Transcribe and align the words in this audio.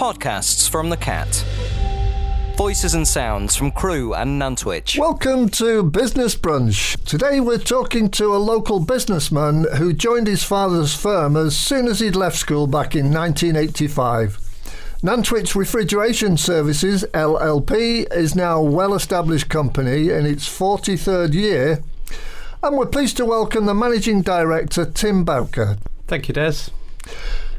Podcasts 0.00 0.66
from 0.66 0.88
the 0.88 0.96
Cat. 0.96 1.44
Voices 2.56 2.94
and 2.94 3.06
sounds 3.06 3.54
from 3.54 3.70
Crewe 3.70 4.14
and 4.14 4.40
Nantwich. 4.40 4.98
Welcome 4.98 5.50
to 5.50 5.82
Business 5.82 6.34
Brunch. 6.34 6.96
Today 7.04 7.38
we're 7.38 7.58
talking 7.58 8.08
to 8.12 8.34
a 8.34 8.38
local 8.38 8.80
businessman 8.80 9.66
who 9.76 9.92
joined 9.92 10.26
his 10.26 10.42
father's 10.42 10.94
firm 10.94 11.36
as 11.36 11.54
soon 11.54 11.86
as 11.86 12.00
he'd 12.00 12.16
left 12.16 12.38
school 12.38 12.66
back 12.66 12.96
in 12.96 13.12
1985. 13.12 14.38
Nantwich 15.02 15.54
Refrigeration 15.54 16.38
Services 16.38 17.04
LLP 17.12 18.10
is 18.10 18.34
now 18.34 18.56
a 18.56 18.70
well 18.70 18.94
established 18.94 19.50
company 19.50 20.08
in 20.08 20.24
its 20.24 20.48
43rd 20.48 21.34
year, 21.34 21.82
and 22.62 22.78
we're 22.78 22.86
pleased 22.86 23.18
to 23.18 23.26
welcome 23.26 23.66
the 23.66 23.74
Managing 23.74 24.22
Director 24.22 24.86
Tim 24.86 25.24
Bowker. 25.24 25.76
Thank 26.06 26.28
you, 26.28 26.32
Des. 26.32 26.70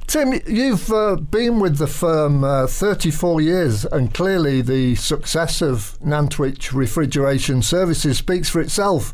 Tim, 0.08 0.34
you've 0.46 0.92
uh, 0.92 1.16
been 1.16 1.60
with 1.60 1.78
the 1.78 1.88
firm 1.88 2.44
uh, 2.44 2.68
34 2.68 3.42
years, 3.42 3.86
and 3.86 4.14
clearly 4.14 4.62
the 4.62 4.96
success 4.96 5.62
of 5.62 5.98
Nantwich 6.02 6.74
Refrigeration 6.74 7.62
Services 7.62 8.18
speaks 8.18 8.50
for 8.50 8.60
itself. 8.60 9.14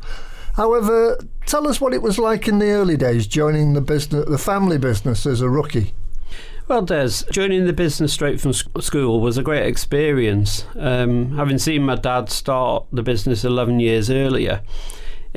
However, 0.56 1.20
tell 1.46 1.68
us 1.68 1.80
what 1.80 1.94
it 1.94 2.02
was 2.02 2.18
like 2.18 2.48
in 2.48 2.58
the 2.58 2.72
early 2.72 2.98
days 2.98 3.28
joining 3.28 3.74
the 3.74 3.82
business, 3.82 4.28
the 4.28 4.40
family 4.40 4.80
business 4.80 5.26
as 5.28 5.42
a 5.42 5.50
rookie. 5.50 5.94
Well, 6.68 6.82
Des, 6.82 7.24
joining 7.32 7.66
the 7.66 7.74
business 7.74 8.12
straight 8.12 8.42
from 8.42 8.52
school 8.54 9.22
was 9.22 9.38
a 9.38 9.44
great 9.44 9.66
experience. 9.68 10.66
Um, 10.76 11.38
having 11.38 11.60
seen 11.60 11.84
my 11.84 11.96
dad 11.96 12.30
start 12.30 12.88
the 12.92 13.04
business 13.04 13.46
11 13.46 13.80
years 13.80 14.10
earlier, 14.10 14.64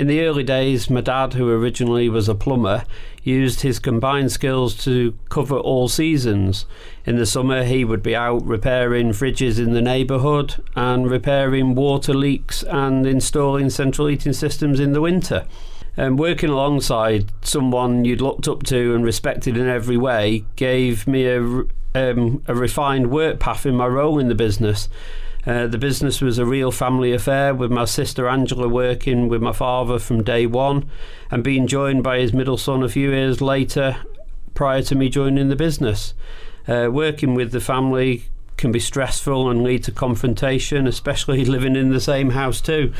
in 0.01 0.07
the 0.07 0.23
early 0.23 0.43
days, 0.43 0.89
my 0.89 1.03
dad, 1.03 1.35
who 1.35 1.51
originally 1.51 2.09
was 2.09 2.27
a 2.27 2.35
plumber, 2.35 2.87
used 3.23 3.61
his 3.61 3.79
combined 3.79 4.33
skills 4.33 4.75
to 4.85 5.15
cover 5.29 5.59
all 5.59 5.89
seasons. 5.89 6.65
In 7.05 7.17
the 7.17 7.27
summer, 7.27 7.65
he 7.65 7.85
would 7.85 8.03
be 8.03 8.17
out 8.17 8.43
repairing 8.43 9.11
fridges 9.11 9.59
in 9.59 9.75
the 9.75 9.83
neighbourhood 9.83 10.55
and 10.75 11.11
repairing 11.11 11.75
water 11.75 12.15
leaks 12.15 12.63
and 12.63 13.07
installing 13.07 13.69
central 13.69 14.07
heating 14.07 14.33
systems 14.33 14.81
in 14.81 14.95
the 14.95 15.03
winter. 15.03 15.47
And 15.99 16.19
working 16.19 16.49
alongside 16.49 17.31
someone 17.43 18.07
you'd 18.07 18.23
looked 18.23 18.49
up 18.49 18.63
to 18.65 18.95
and 18.95 19.05
respected 19.05 19.59
in 19.59 19.69
every 19.69 19.99
way 19.99 20.47
gave 20.57 21.07
me 21.07 21.27
a, 21.27 21.43
um, 21.95 22.43
a 22.49 22.55
refined 22.55 23.11
work 23.11 23.39
path 23.39 23.67
in 23.67 23.77
my 23.77 23.87
role 23.87 24.19
in 24.19 24.29
the 24.29 24.35
business. 24.35 24.89
Uh, 25.47 25.67
the 25.67 25.79
business 25.79 26.21
was 26.21 26.39
a 26.39 26.45
real 26.45 26.71
family 26.71 27.13
affair 27.13 27.55
with 27.55 27.71
my 27.71 27.85
sister 27.85 28.29
Angela 28.29 28.69
working 28.69 29.29
with 29.29 29.41
my 29.41 29.53
father 29.53 29.99
from 29.99 30.23
day 30.23 30.47
one 30.47 30.91
and 31.31 31.43
being 31.43 31.67
joined 31.67 32.03
by 32.03 32.19
his 32.19 32.33
middle 32.33 32.59
son 32.59 32.83
a 32.83 32.89
few 32.89 33.11
years 33.11 33.41
later 33.41 33.97
prior 34.55 34.83
to 34.83 34.95
me 34.95 35.09
joining 35.09 35.49
the 35.49 35.57
business. 35.57 36.15
Uh, 36.69 36.89
working 36.93 37.35
with 37.35 37.53
the 37.53 37.61
family 37.61 38.25
can 38.57 38.71
be 38.71 38.79
stressful 38.79 39.51
and 39.51 39.65
lead 39.65 39.83
to 39.85 39.93
confrontation, 39.93 40.87
especially 40.87 41.45
living 41.57 41.77
in 41.77 41.91
the 41.91 42.01
same 42.01 42.31
house 42.31 42.61
too. 42.61 42.93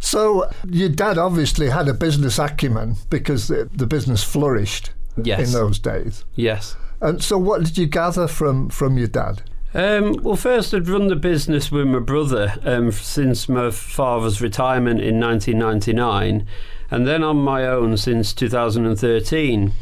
So 0.00 0.50
your 0.66 0.88
dad 0.88 1.18
obviously 1.18 1.68
had 1.68 1.88
a 1.88 1.94
business 1.94 2.38
acumen 2.38 2.96
because 3.10 3.48
the, 3.48 3.68
the 3.72 3.86
business 3.86 4.22
flourished 4.22 4.90
yes. 5.22 5.46
in 5.46 5.52
those 5.52 5.78
days. 5.78 6.24
Yes. 6.34 6.76
And 7.00 7.22
so, 7.22 7.36
what 7.36 7.62
did 7.64 7.76
you 7.76 7.86
gather 7.86 8.26
from 8.26 8.70
from 8.70 8.96
your 8.96 9.08
dad? 9.08 9.42
Um, 9.76 10.14
well, 10.22 10.36
first, 10.36 10.72
I'd 10.72 10.88
run 10.88 11.08
the 11.08 11.16
business 11.16 11.70
with 11.70 11.86
my 11.86 11.98
brother 11.98 12.54
um, 12.64 12.90
since 12.92 13.46
my 13.46 13.70
father's 13.70 14.40
retirement 14.40 15.02
in 15.02 15.20
1999, 15.20 16.46
and 16.90 17.06
then 17.06 17.22
on 17.22 17.36
my 17.36 17.66
own 17.66 17.98
since 17.98 18.32
2013. 18.32 19.72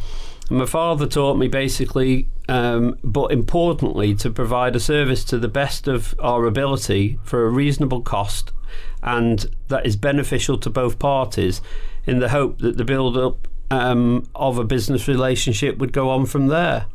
My 0.50 0.66
father 0.66 1.06
taught 1.06 1.38
me 1.38 1.46
basically, 1.46 2.26
um, 2.48 2.98
but 3.04 3.30
importantly, 3.30 4.16
to 4.16 4.30
provide 4.30 4.74
a 4.74 4.80
service 4.80 5.22
to 5.26 5.38
the 5.38 5.46
best 5.46 5.86
of 5.86 6.16
our 6.18 6.44
ability 6.44 7.20
for 7.22 7.46
a 7.46 7.50
reasonable 7.50 8.00
cost 8.00 8.50
and 9.00 9.46
that 9.68 9.86
is 9.86 9.94
beneficial 9.94 10.58
to 10.58 10.70
both 10.70 10.98
parties 10.98 11.60
in 12.04 12.18
the 12.18 12.30
hope 12.30 12.58
that 12.58 12.76
the 12.78 12.84
build 12.84 13.16
up 13.16 13.46
um, 13.70 14.26
of 14.34 14.58
a 14.58 14.64
business 14.64 15.06
relationship 15.06 15.78
would 15.78 15.92
go 15.92 16.10
on 16.10 16.26
from 16.26 16.48
there. 16.48 16.86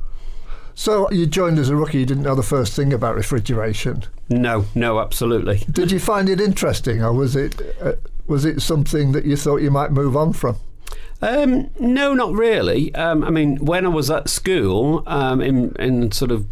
So 0.80 1.12
you 1.12 1.26
joined 1.26 1.60
as 1.60 1.68
a 1.68 1.76
rookie, 1.76 2.00
you 2.00 2.06
didn't 2.06 2.24
know 2.24 2.36
the 2.36 2.42
first 2.42 2.72
thing 2.72 2.94
about 2.94 3.14
refrigeration? 3.18 4.06
No, 4.30 4.64
no, 4.74 5.02
absolutely. 5.02 5.66
Did 5.70 5.92
you 5.92 6.00
find 6.00 6.30
it 6.30 6.40
interesting 6.40 7.04
or 7.04 7.12
was 7.12 7.36
it, 7.36 7.62
uh, 7.82 7.96
was 8.28 8.46
it 8.46 8.62
something 8.62 9.12
that 9.12 9.26
you 9.26 9.36
thought 9.36 9.58
you 9.58 9.72
might 9.72 9.92
move 9.92 10.16
on 10.16 10.32
from? 10.32 10.56
Um, 11.22 11.70
no, 11.82 12.14
not 12.14 12.32
really. 12.32 12.96
Um, 12.96 13.26
I 13.26 13.30
mean, 13.30 13.58
when 13.58 13.86
I 13.86 13.90
was 13.90 14.10
at 14.10 14.30
school, 14.30 15.04
um, 15.06 15.42
in 15.42 15.76
in 15.80 16.14
sort 16.14 16.32
of 16.32 16.48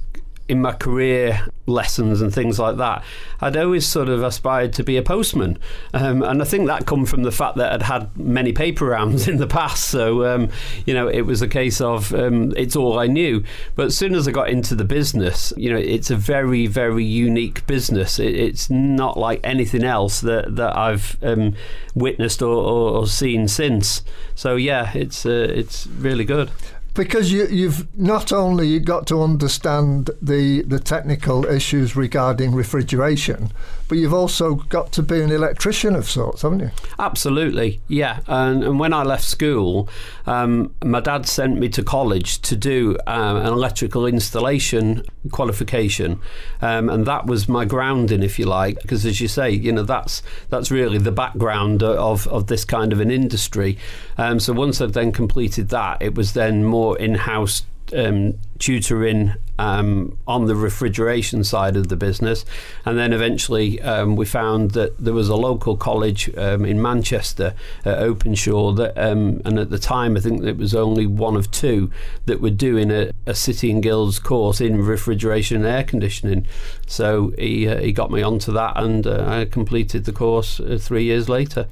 in 0.48 0.62
my 0.62 0.74
career 0.74 1.48
lessons 1.66 2.22
and 2.22 2.34
things 2.34 2.58
like 2.58 2.78
that, 2.78 3.04
I'd 3.42 3.58
always 3.58 3.86
sort 3.86 4.08
of 4.08 4.24
aspired 4.24 4.72
to 4.74 4.84
be 4.84 4.96
a 4.96 5.02
postman, 5.02 5.58
um, 5.94 6.24
and 6.24 6.42
I 6.42 6.46
think 6.46 6.68
that 6.68 6.86
come 6.86 7.06
from 7.06 7.24
the 7.24 7.32
fact 7.32 7.58
that 7.58 7.74
I'd 7.74 7.82
had 7.82 8.18
many 8.18 8.54
paper 8.54 8.86
rounds 8.86 9.28
in 9.30 9.38
the 9.38 9.48
past. 9.48 9.86
So 9.90 10.26
um, 10.26 10.50
you 10.86 10.94
know, 10.94 11.08
it 11.08 11.22
was 11.22 11.42
a 11.42 11.48
case 11.48 11.82
of 11.82 12.14
um, 12.14 12.54
it's 12.56 12.76
all 12.76 12.98
I 12.98 13.08
knew. 13.08 13.44
But 13.76 13.88
as 13.88 13.98
soon 13.98 14.16
as 14.16 14.28
I 14.28 14.32
got 14.32 14.50
into 14.50 14.76
the 14.76 14.86
business, 14.86 15.52
you 15.58 15.72
know, 15.72 15.78
it's 15.78 16.10
a 16.10 16.16
very 16.16 16.68
very 16.68 17.04
unique 17.04 17.68
business. 17.68 18.20
It, 18.20 18.36
it's 18.36 18.70
not 18.70 19.18
like 19.18 19.42
anything 19.44 19.84
else 19.84 20.22
that 20.22 20.56
that 20.56 20.76
I've 20.76 21.18
um, 21.22 21.56
witnessed 21.94 22.42
or, 22.42 22.56
or, 22.56 22.92
or, 22.92 23.08
seen 23.08 23.48
since. 23.48 24.04
So 24.36 24.56
yeah, 24.56 24.92
it's 24.94 25.26
uh, 25.26 25.48
it's 25.50 25.88
really 25.88 26.26
good 26.26 26.52
because 26.98 27.32
you, 27.32 27.48
you've 27.48 27.88
not 27.98 28.34
only 28.34 28.80
got 28.80 29.08
to 29.08 29.22
understand 29.22 30.10
the 30.22 30.64
the 30.64 30.80
technical 30.80 31.46
issues 31.46 31.96
regarding 31.96 32.54
refrigeration, 32.54 33.52
but 33.88 33.98
you've 33.98 34.14
also 34.14 34.56
got 34.56 34.92
to 34.94 35.04
be 35.04 35.22
an 35.22 35.32
electrician 35.32 35.96
of 35.96 36.10
sorts, 36.10 36.42
haven't 36.42 36.60
you? 36.60 36.72
Absolutely, 37.00 37.80
yeah. 37.88 38.20
And, 38.28 38.64
and 38.64 38.80
when 38.80 38.92
I 38.92 39.04
left 39.04 39.24
school, 39.24 39.88
um, 40.26 40.74
my 40.84 41.00
dad 41.00 41.26
sent 41.28 41.58
me 41.60 41.70
to 41.70 41.84
college 41.84 42.42
to 42.42 42.56
do 42.56 42.98
um, 43.08 43.38
an 43.38 43.48
electrical 43.48 44.06
installation 44.06 45.04
qualification, 45.32 46.20
um, 46.62 46.90
and 46.90 47.06
that 47.06 47.28
was 47.28 47.48
my 47.48 47.64
grounding, 47.64 48.24
if 48.24 48.40
you 48.40 48.46
like, 48.46 48.82
because 48.82 49.06
as 49.06 49.22
you 49.22 49.28
say, 49.28 49.50
you 49.52 49.72
know 49.72 49.84
that's 49.84 50.24
that's 50.50 50.72
really 50.72 50.98
the 50.98 51.12
background 51.12 51.84
of 51.84 52.28
of 52.28 52.48
this 52.48 52.66
kind 52.66 52.92
of 52.92 53.00
an 53.00 53.12
industry. 53.12 53.78
Um, 54.18 54.40
so 54.40 54.52
once 54.54 54.82
I'd 54.82 54.94
then 54.94 55.12
completed 55.12 55.70
that, 55.70 56.02
it 56.02 56.16
was 56.16 56.34
then 56.34 56.66
more 56.66 56.87
in-house 56.96 57.64
um, 57.96 58.38
tutoring 58.60 59.34
um, 59.60 60.18
on 60.28 60.46
the 60.46 60.56
refrigeration 60.56 61.44
side 61.44 61.76
of 61.76 61.88
the 61.88 61.96
business, 61.96 62.46
and 62.86 62.98
then 62.98 63.14
eventually 63.14 63.82
um, 63.82 64.16
we 64.16 64.26
found 64.26 64.72
that 64.72 64.98
there 64.98 65.14
was 65.14 65.30
a 65.30 65.36
local 65.36 65.76
college 65.76 66.36
um, 66.38 66.66
in 66.66 66.82
Manchester 66.82 67.54
at 67.86 67.98
Openshaw 67.98 68.72
that, 68.74 68.98
um, 68.98 69.42
and 69.46 69.58
at 69.58 69.70
the 69.70 69.80
time 69.80 70.16
I 70.16 70.20
think 70.20 70.44
it 70.44 70.58
was 70.58 70.76
only 70.76 71.08
one 71.08 71.36
of 71.36 71.50
two 71.50 71.92
that 72.26 72.42
were 72.42 72.50
doing 72.52 72.92
a, 72.92 73.12
a 73.26 73.34
City 73.34 73.72
and 73.72 73.82
Guilds 73.82 74.20
course 74.20 74.62
in 74.62 74.84
refrigeration 74.84 75.58
and 75.58 75.66
air 75.66 75.84
conditioning. 75.84 76.46
So 76.86 77.34
he 77.38 77.68
uh, 77.68 77.80
he 77.80 77.92
got 77.92 78.12
me 78.12 78.22
onto 78.22 78.52
that, 78.54 78.74
and 78.76 79.08
uh, 79.08 79.26
I 79.28 79.46
completed 79.46 80.06
the 80.06 80.14
course 80.14 80.60
uh, 80.60 80.78
three 80.80 81.04
years 81.04 81.30
later. 81.30 81.68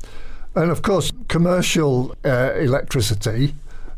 And 0.56 0.72
of 0.72 0.82
course, 0.82 1.12
commercial 1.28 2.16
uh, 2.24 2.54
electricity 2.56 3.54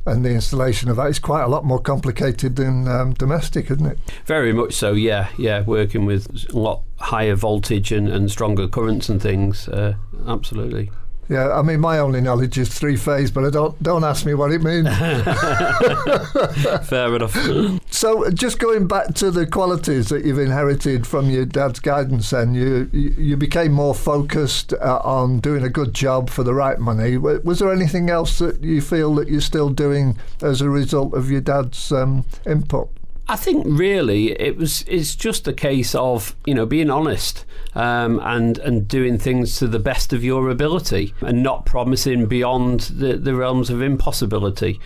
and 0.07 0.25
the 0.25 0.31
installation 0.31 0.89
of 0.89 0.95
that 0.97 1.07
is 1.07 1.19
quite 1.19 1.43
a 1.43 1.47
lot 1.47 1.65
more 1.65 1.79
complicated 1.79 2.55
than 2.55 2.87
um, 2.87 3.13
domestic, 3.13 3.69
isn't 3.71 3.85
it? 3.85 3.99
Very 4.25 4.53
much 4.53 4.73
so, 4.73 4.93
yeah. 4.93 5.29
Yeah, 5.37 5.61
working 5.61 6.05
with 6.05 6.47
a 6.51 6.57
lot 6.57 6.83
higher 6.97 7.35
voltage 7.35 7.91
and, 7.91 8.07
and 8.07 8.31
stronger 8.31 8.67
currents 8.67 9.09
and 9.09 9.21
things, 9.21 9.67
uh, 9.69 9.95
absolutely. 10.27 10.91
Yeah, 11.29 11.51
I 11.51 11.61
mean, 11.61 11.81
my 11.81 11.99
only 11.99 12.21
knowledge 12.21 12.57
is 12.57 12.69
three 12.69 12.95
phase, 12.95 13.31
but 13.31 13.43
I 13.43 13.49
don't 13.49 13.81
don't 13.83 14.03
ask 14.03 14.25
me 14.25 14.33
what 14.33 14.51
it 14.51 14.61
means. 14.61 14.87
Fair 16.87 17.15
enough. 17.15 17.35
So, 17.91 18.29
just 18.31 18.59
going 18.59 18.87
back 18.87 19.13
to 19.15 19.31
the 19.31 19.45
qualities 19.45 20.07
that 20.09 20.23
you've 20.23 20.39
inherited 20.39 21.05
from 21.05 21.29
your 21.29 21.45
dad's 21.45 21.79
guidance, 21.79 22.29
then 22.29 22.53
you 22.53 22.89
you 22.93 23.35
became 23.35 23.73
more 23.73 23.93
focused 23.93 24.73
uh, 24.73 25.01
on 25.03 25.39
doing 25.39 25.63
a 25.63 25.69
good 25.69 25.93
job 25.93 26.29
for 26.29 26.43
the 26.43 26.53
right 26.53 26.79
money. 26.79 27.17
Was 27.17 27.59
there 27.59 27.73
anything 27.73 28.09
else 28.09 28.39
that 28.39 28.63
you 28.63 28.81
feel 28.81 29.13
that 29.15 29.27
you're 29.27 29.41
still 29.41 29.69
doing 29.69 30.17
as 30.41 30.61
a 30.61 30.69
result 30.69 31.13
of 31.13 31.29
your 31.29 31.41
dad's 31.41 31.91
um, 31.91 32.23
input? 32.45 32.89
I 33.29 33.35
think 33.35 33.65
really 33.67 34.31
it 34.39 34.55
was 34.55 34.83
it's 34.87 35.15
just 35.15 35.47
a 35.47 35.53
case 35.53 35.93
of 35.95 36.35
you 36.45 36.53
know 36.53 36.65
being 36.65 36.89
honest 36.89 37.45
um, 37.75 38.19
and 38.23 38.57
and 38.59 38.87
doing 38.87 39.17
things 39.17 39.57
to 39.57 39.67
the 39.67 39.79
best 39.79 40.13
of 40.13 40.23
your 40.23 40.49
ability 40.49 41.13
and 41.21 41.43
not 41.43 41.65
promising 41.65 42.27
beyond 42.27 42.81
the, 42.81 43.17
the 43.17 43.35
realms 43.35 43.69
of 43.69 43.81
impossibility. 43.81 44.79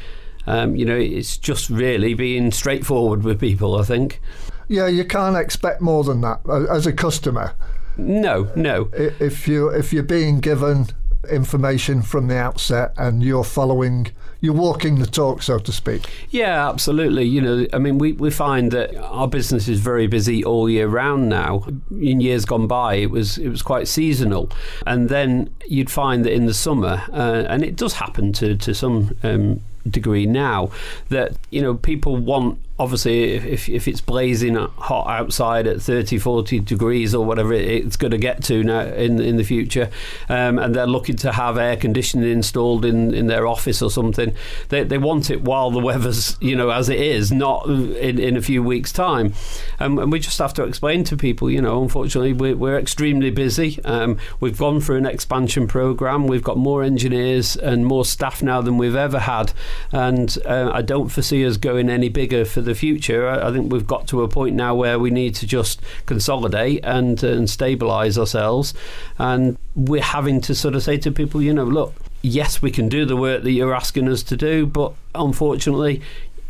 Um, 0.47 0.75
you 0.75 0.85
know, 0.85 0.97
it's 0.97 1.37
just 1.37 1.69
really 1.69 2.15
being 2.15 2.51
straightforward 2.51 3.23
with 3.23 3.39
people. 3.39 3.79
I 3.79 3.83
think. 3.83 4.19
Yeah, 4.67 4.87
you 4.87 5.05
can't 5.05 5.37
expect 5.37 5.81
more 5.81 6.03
than 6.03 6.21
that 6.21 6.39
as 6.69 6.87
a 6.87 6.93
customer. 6.93 7.53
No, 7.97 8.49
no. 8.55 8.89
If 8.93 9.47
you 9.47 9.69
if 9.69 9.93
you're 9.93 10.01
being 10.01 10.39
given 10.39 10.87
information 11.29 12.01
from 12.01 12.27
the 12.27 12.37
outset 12.37 12.93
and 12.97 13.21
you're 13.21 13.43
following 13.43 14.07
you're 14.41 14.53
walking 14.53 14.99
the 14.99 15.05
talk, 15.05 15.43
so 15.43 15.59
to 15.59 15.71
speak. 15.71 16.09
Yeah, 16.31 16.67
absolutely. 16.67 17.23
You 17.25 17.41
know, 17.41 17.67
I 17.71 17.77
mean, 17.77 17.99
we, 17.99 18.13
we 18.13 18.31
find 18.31 18.71
that 18.71 18.95
our 18.97 19.27
business 19.27 19.67
is 19.67 19.79
very 19.79 20.07
busy 20.07 20.43
all 20.43 20.67
year 20.67 20.87
round 20.87 21.29
now. 21.29 21.65
In 21.91 22.19
years 22.19 22.43
gone 22.45 22.65
by, 22.67 22.95
it 22.95 23.11
was 23.11 23.37
it 23.37 23.49
was 23.49 23.61
quite 23.61 23.87
seasonal, 23.87 24.49
and 24.85 25.09
then 25.09 25.53
you'd 25.67 25.91
find 25.91 26.25
that 26.25 26.33
in 26.33 26.47
the 26.47 26.53
summer, 26.55 27.03
uh, 27.13 27.45
and 27.47 27.63
it 27.63 27.75
does 27.75 27.93
happen 27.93 28.33
to 28.33 28.57
to 28.57 28.73
some. 28.73 29.15
Um, 29.23 29.61
degree 29.89 30.27
now 30.27 30.69
that 31.09 31.33
you 31.49 31.59
know 31.59 31.73
people 31.73 32.15
want 32.15 32.59
obviously 32.81 33.33
if, 33.33 33.69
if 33.69 33.87
it's 33.87 34.01
blazing 34.01 34.55
hot 34.55 35.07
outside 35.07 35.67
at 35.67 35.79
30 35.79 36.17
40 36.17 36.59
degrees 36.61 37.13
or 37.13 37.23
whatever 37.23 37.53
it's 37.53 37.95
going 37.95 38.09
to 38.09 38.17
get 38.17 38.43
to 38.43 38.63
now 38.63 38.81
in 38.81 39.21
in 39.21 39.37
the 39.37 39.43
future 39.43 39.87
um, 40.29 40.57
and 40.57 40.73
they're 40.73 40.87
looking 40.87 41.15
to 41.15 41.31
have 41.31 41.59
air 41.59 41.77
conditioning 41.77 42.31
installed 42.31 42.83
in, 42.83 43.13
in 43.13 43.27
their 43.27 43.45
office 43.45 43.83
or 43.83 43.91
something 43.91 44.33
they, 44.69 44.83
they 44.83 44.97
want 44.97 45.29
it 45.29 45.43
while 45.43 45.69
the 45.69 45.79
weather's 45.79 46.37
you 46.41 46.55
know 46.55 46.71
as 46.71 46.89
it 46.89 46.99
is 46.99 47.31
not 47.31 47.67
in, 47.67 48.17
in 48.17 48.35
a 48.35 48.41
few 48.41 48.63
weeks 48.63 48.91
time. 48.91 49.31
Um, 49.79 49.99
and 49.99 50.11
we 50.11 50.19
just 50.19 50.39
have 50.39 50.53
to 50.55 50.63
explain 50.63 51.03
to 51.03 51.15
people 51.15 51.51
you 51.51 51.61
know 51.61 51.83
unfortunately 51.83 52.33
we're, 52.33 52.55
we're 52.55 52.79
extremely 52.79 53.29
busy. 53.29 53.79
Um, 53.85 54.17
we've 54.39 54.57
gone 54.57 54.81
through 54.81 54.97
an 54.97 55.05
expansion 55.05 55.67
program 55.67 56.25
we've 56.25 56.43
got 56.43 56.57
more 56.57 56.81
engineers 56.81 57.55
and 57.55 57.85
more 57.85 58.05
staff 58.05 58.41
now 58.41 58.59
than 58.59 58.79
we've 58.79 58.95
ever 58.95 59.19
had 59.19 59.53
and 59.91 60.35
uh, 60.47 60.71
I 60.73 60.81
don't 60.81 61.09
foresee 61.09 61.45
us 61.45 61.57
going 61.57 61.87
any 61.87 62.09
bigger 62.09 62.43
for 62.43 62.61
the 62.61 62.70
the 62.71 62.79
future, 62.79 63.27
I 63.27 63.51
think 63.51 63.71
we've 63.71 63.85
got 63.85 64.07
to 64.07 64.23
a 64.23 64.27
point 64.27 64.55
now 64.55 64.73
where 64.73 64.97
we 64.97 65.11
need 65.11 65.35
to 65.35 65.47
just 65.47 65.81
consolidate 66.05 66.79
and 66.83 67.21
uh, 67.23 67.27
and 67.27 67.47
stabilise 67.47 68.17
ourselves, 68.17 68.73
and 69.17 69.57
we're 69.75 70.01
having 70.01 70.41
to 70.41 70.55
sort 70.55 70.75
of 70.75 70.83
say 70.83 70.97
to 70.97 71.11
people, 71.11 71.41
you 71.41 71.53
know, 71.53 71.65
look, 71.65 71.93
yes, 72.21 72.61
we 72.61 72.71
can 72.71 72.87
do 72.89 73.05
the 73.05 73.17
work 73.17 73.43
that 73.43 73.51
you're 73.51 73.73
asking 73.73 74.07
us 74.07 74.23
to 74.23 74.37
do, 74.37 74.65
but 74.65 74.93
unfortunately, 75.13 76.01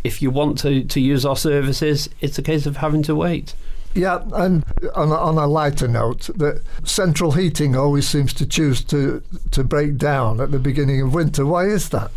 if 0.03 0.21
you 0.21 0.29
want 0.29 0.57
to 0.59 0.83
to 0.83 0.99
use 0.99 1.25
our 1.25 1.37
services, 1.37 2.09
it's 2.21 2.37
a 2.37 2.43
case 2.43 2.65
of 2.65 2.77
having 2.77 3.03
to 3.03 3.15
wait. 3.15 3.55
Yeah, 3.93 4.23
and 4.33 4.63
on 4.95 5.09
a, 5.09 5.15
on 5.15 5.37
a 5.37 5.47
lighter 5.47 5.87
note, 5.87 6.29
that 6.35 6.61
central 6.83 7.33
heating 7.33 7.75
always 7.75 8.07
seems 8.07 8.33
to 8.35 8.45
choose 8.45 8.83
to 8.85 9.21
to 9.51 9.63
break 9.63 9.97
down 9.97 10.39
at 10.39 10.51
the 10.51 10.59
beginning 10.59 11.01
of 11.01 11.13
winter. 11.13 11.45
Why 11.45 11.65
is 11.65 11.89
that? 11.89 12.11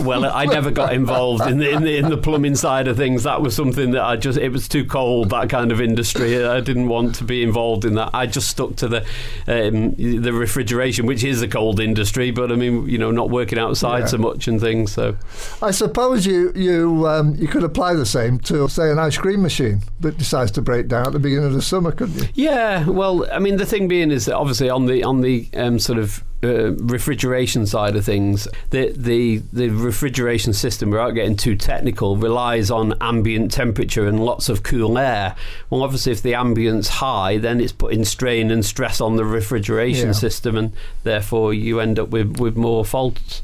well, 0.00 0.24
I 0.24 0.46
never 0.46 0.70
got 0.70 0.92
involved 0.92 1.46
in 1.46 1.58
the, 1.58 1.70
in 1.70 1.82
the, 1.82 1.96
in 1.96 2.10
the 2.10 2.16
plumbing 2.16 2.56
side 2.56 2.88
of 2.88 2.96
things. 2.96 3.22
That 3.22 3.40
was 3.40 3.54
something 3.54 3.92
that 3.92 4.02
I 4.02 4.16
just 4.16 4.36
it 4.38 4.48
was 4.48 4.66
too 4.66 4.84
cold 4.84 5.30
that 5.30 5.48
kind 5.48 5.70
of 5.70 5.80
industry. 5.80 6.44
I 6.44 6.60
didn't 6.60 6.88
want 6.88 7.14
to 7.16 7.24
be 7.24 7.42
involved 7.42 7.84
in 7.84 7.94
that. 7.94 8.10
I 8.12 8.26
just 8.26 8.48
stuck 8.48 8.74
to 8.76 8.88
the 8.88 9.06
um, 9.46 9.94
the 9.94 10.32
refrigeration, 10.32 11.06
which 11.06 11.22
is 11.22 11.40
a 11.40 11.48
cold 11.48 11.78
industry. 11.78 12.32
But 12.32 12.50
I 12.50 12.56
mean, 12.56 12.88
you 12.88 12.98
know, 12.98 13.12
not 13.12 13.30
working 13.30 13.58
outside 13.58 14.00
yeah. 14.00 14.06
so 14.06 14.18
much 14.18 14.48
and 14.48 14.60
things. 14.60 14.92
So, 14.92 15.16
I 15.62 15.70
suppose 15.70 16.26
you 16.26 16.52
you 16.56 17.06
um, 17.06 17.36
you 17.36 17.46
could 17.46 17.62
apply 17.62 17.94
the 17.94 18.06
same 18.06 18.40
to 18.40 18.68
say 18.68 18.90
an 18.90 18.98
ice 18.98 19.16
cream 19.16 19.42
machine 19.42 19.82
that 20.00 20.18
decides 20.18 20.50
to 20.52 20.62
break 20.64 20.88
down 20.88 21.06
at 21.06 21.12
the 21.12 21.18
beginning 21.18 21.46
of 21.46 21.52
the 21.52 21.62
summer, 21.62 21.92
couldn't 21.92 22.16
you? 22.16 22.28
Yeah. 22.34 22.88
Well, 22.88 23.30
I 23.30 23.38
mean, 23.38 23.56
the 23.56 23.66
thing 23.66 23.88
being 23.88 24.10
is 24.10 24.26
that 24.26 24.36
obviously 24.36 24.70
on 24.70 24.86
the 24.86 25.04
on 25.04 25.20
the 25.20 25.48
um, 25.54 25.78
sort 25.78 25.98
of 25.98 26.24
uh, 26.44 26.72
refrigeration 26.72 27.66
side 27.66 27.96
of 27.96 28.04
things, 28.04 28.46
the, 28.70 28.92
the 28.96 29.38
the 29.52 29.70
refrigeration 29.70 30.52
system, 30.52 30.90
without 30.90 31.10
getting 31.12 31.36
too 31.36 31.56
technical, 31.56 32.16
relies 32.16 32.70
on 32.70 32.94
ambient 33.00 33.50
temperature 33.50 34.06
and 34.06 34.24
lots 34.24 34.48
of 34.48 34.62
cool 34.62 34.98
air. 34.98 35.34
Well, 35.70 35.82
obviously, 35.82 36.12
if 36.12 36.22
the 36.22 36.32
ambient's 36.34 36.88
high, 36.88 37.38
then 37.38 37.60
it's 37.60 37.72
putting 37.72 38.04
strain 38.04 38.50
and 38.50 38.64
stress 38.64 39.00
on 39.00 39.16
the 39.16 39.24
refrigeration 39.24 40.08
yeah. 40.08 40.12
system, 40.12 40.56
and 40.56 40.72
therefore 41.02 41.54
you 41.54 41.80
end 41.80 41.98
up 41.98 42.10
with, 42.10 42.38
with 42.38 42.56
more 42.56 42.84
faults. 42.84 43.42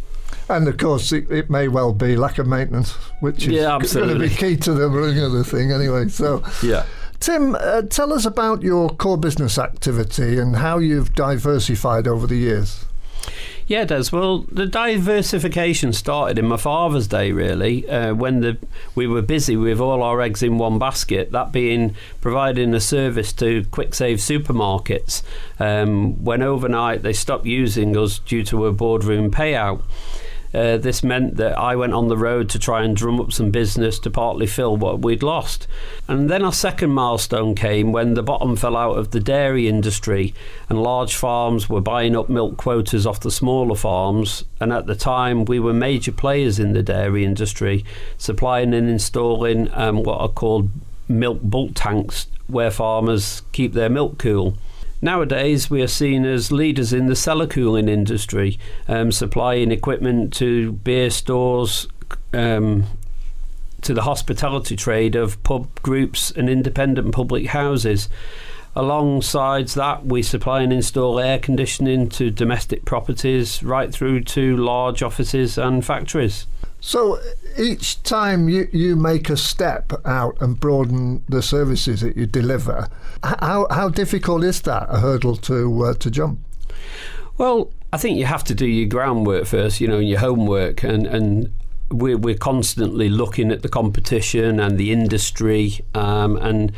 And 0.50 0.66
of 0.66 0.76
course, 0.78 1.12
it, 1.12 1.30
it, 1.30 1.48
may 1.48 1.68
well 1.68 1.92
be 1.92 2.16
lack 2.16 2.38
of 2.38 2.46
maintenance, 2.46 2.92
which 3.20 3.46
is 3.46 3.54
yeah, 3.54 3.78
going 3.78 4.08
to 4.08 4.18
be 4.18 4.28
key 4.28 4.56
to 4.56 4.74
the 4.74 4.88
running 4.88 5.22
of 5.22 5.30
the 5.30 5.44
thing 5.44 5.70
anyway. 5.70 6.08
So, 6.08 6.42
yeah. 6.62 6.86
Tim, 7.20 7.54
uh, 7.54 7.82
tell 7.82 8.14
us 8.14 8.24
about 8.24 8.62
your 8.62 8.88
core 8.88 9.18
business 9.18 9.58
activity 9.58 10.38
and 10.38 10.56
how 10.56 10.78
you've 10.78 11.14
diversified 11.14 12.08
over 12.08 12.26
the 12.26 12.36
years. 12.36 12.86
Yeah, 13.66 13.82
it 13.82 13.88
does. 13.88 14.10
Well, 14.10 14.46
the 14.50 14.66
diversification 14.66 15.92
started 15.92 16.38
in 16.38 16.48
my 16.48 16.56
father's 16.56 17.06
day, 17.06 17.30
really, 17.30 17.88
uh, 17.88 18.14
when 18.14 18.40
the 18.40 18.58
we 18.96 19.06
were 19.06 19.22
busy 19.22 19.56
with 19.56 19.78
all 19.80 20.02
our 20.02 20.20
eggs 20.20 20.42
in 20.42 20.58
one 20.58 20.80
basket. 20.80 21.30
That 21.30 21.52
being 21.52 21.94
providing 22.20 22.74
a 22.74 22.80
service 22.80 23.32
to 23.34 23.62
Kwik 23.64 23.94
Save 23.94 24.18
supermarkets. 24.18 25.22
Um, 25.60 26.24
when 26.24 26.42
overnight 26.42 27.02
they 27.02 27.12
stopped 27.12 27.46
using 27.46 27.96
us 27.96 28.18
due 28.18 28.42
to 28.46 28.66
a 28.66 28.72
boardroom 28.72 29.30
payout. 29.30 29.82
Uh, 30.52 30.76
this 30.76 31.02
meant 31.02 31.36
that 31.36 31.56
I 31.56 31.76
went 31.76 31.94
on 31.94 32.08
the 32.08 32.16
road 32.16 32.48
to 32.50 32.58
try 32.58 32.82
and 32.82 32.96
drum 32.96 33.20
up 33.20 33.32
some 33.32 33.50
business 33.50 33.98
to 34.00 34.10
partly 34.10 34.46
fill 34.46 34.76
what 34.76 35.00
we'd 35.00 35.22
lost. 35.22 35.66
And 36.08 36.28
then 36.28 36.44
our 36.44 36.52
second 36.52 36.90
milestone 36.90 37.54
came 37.54 37.92
when 37.92 38.14
the 38.14 38.22
bottom 38.22 38.56
fell 38.56 38.76
out 38.76 38.98
of 38.98 39.12
the 39.12 39.20
dairy 39.20 39.68
industry 39.68 40.34
and 40.68 40.82
large 40.82 41.14
farms 41.14 41.68
were 41.68 41.80
buying 41.80 42.16
up 42.16 42.28
milk 42.28 42.56
quotas 42.56 43.06
off 43.06 43.20
the 43.20 43.30
smaller 43.30 43.76
farms. 43.76 44.44
And 44.60 44.72
at 44.72 44.86
the 44.86 44.96
time, 44.96 45.44
we 45.44 45.60
were 45.60 45.72
major 45.72 46.12
players 46.12 46.58
in 46.58 46.72
the 46.72 46.82
dairy 46.82 47.24
industry, 47.24 47.84
supplying 48.18 48.74
and 48.74 48.88
installing 48.88 49.70
um, 49.74 50.02
what 50.02 50.20
are 50.20 50.28
called 50.28 50.70
milk 51.08 51.40
bulk 51.42 51.72
tanks 51.74 52.26
where 52.46 52.70
farmers 52.70 53.42
keep 53.52 53.72
their 53.72 53.88
milk 53.88 54.18
cool. 54.18 54.56
Nowadays, 55.02 55.70
we 55.70 55.80
are 55.82 55.88
seen 55.88 56.26
as 56.26 56.52
leaders 56.52 56.92
in 56.92 57.06
the 57.06 57.16
cellar 57.16 57.46
cooling 57.46 57.88
industry, 57.88 58.58
um, 58.86 59.10
supplying 59.10 59.72
equipment 59.72 60.32
to 60.34 60.72
beer 60.72 61.08
stores, 61.08 61.88
um, 62.34 62.84
to 63.80 63.94
the 63.94 64.02
hospitality 64.02 64.76
trade 64.76 65.16
of 65.16 65.42
pub 65.42 65.68
groups 65.82 66.30
and 66.30 66.50
independent 66.50 67.12
public 67.14 67.46
houses. 67.46 68.10
Alongside 68.76 69.68
that, 69.68 70.06
we 70.06 70.22
supply 70.22 70.62
and 70.62 70.72
install 70.72 71.18
air 71.18 71.38
conditioning 71.38 72.08
to 72.10 72.30
domestic 72.30 72.84
properties 72.84 73.62
right 73.62 73.92
through 73.92 74.22
to 74.24 74.56
large 74.56 75.02
offices 75.02 75.58
and 75.58 75.84
factories. 75.84 76.46
So 76.80 77.20
each 77.58 78.02
time 78.02 78.48
you, 78.48 78.68
you 78.72 78.96
make 78.96 79.28
a 79.28 79.36
step 79.36 79.92
out 80.04 80.40
and 80.40 80.58
broaden 80.58 81.22
the 81.28 81.42
services 81.42 82.00
that 82.00 82.16
you 82.16 82.26
deliver, 82.26 82.88
how, 83.22 83.66
how 83.70 83.88
difficult 83.90 84.44
is 84.44 84.62
that 84.62 84.86
a 84.88 85.00
hurdle 85.00 85.36
to 85.36 85.84
uh, 85.84 85.94
to 85.94 86.10
jump? 86.10 86.40
Well, 87.36 87.70
I 87.92 87.98
think 87.98 88.18
you 88.18 88.24
have 88.24 88.44
to 88.44 88.54
do 88.54 88.66
your 88.66 88.88
groundwork 88.88 89.46
first, 89.46 89.80
you 89.80 89.88
know, 89.88 89.98
your 89.98 90.20
homework, 90.20 90.82
and 90.82 91.06
and 91.06 91.52
we're 91.90 92.16
we're 92.16 92.36
constantly 92.36 93.08
looking 93.08 93.50
at 93.50 93.62
the 93.62 93.68
competition 93.68 94.60
and 94.60 94.78
the 94.78 94.92
industry, 94.92 95.80
um, 95.94 96.36
and 96.36 96.72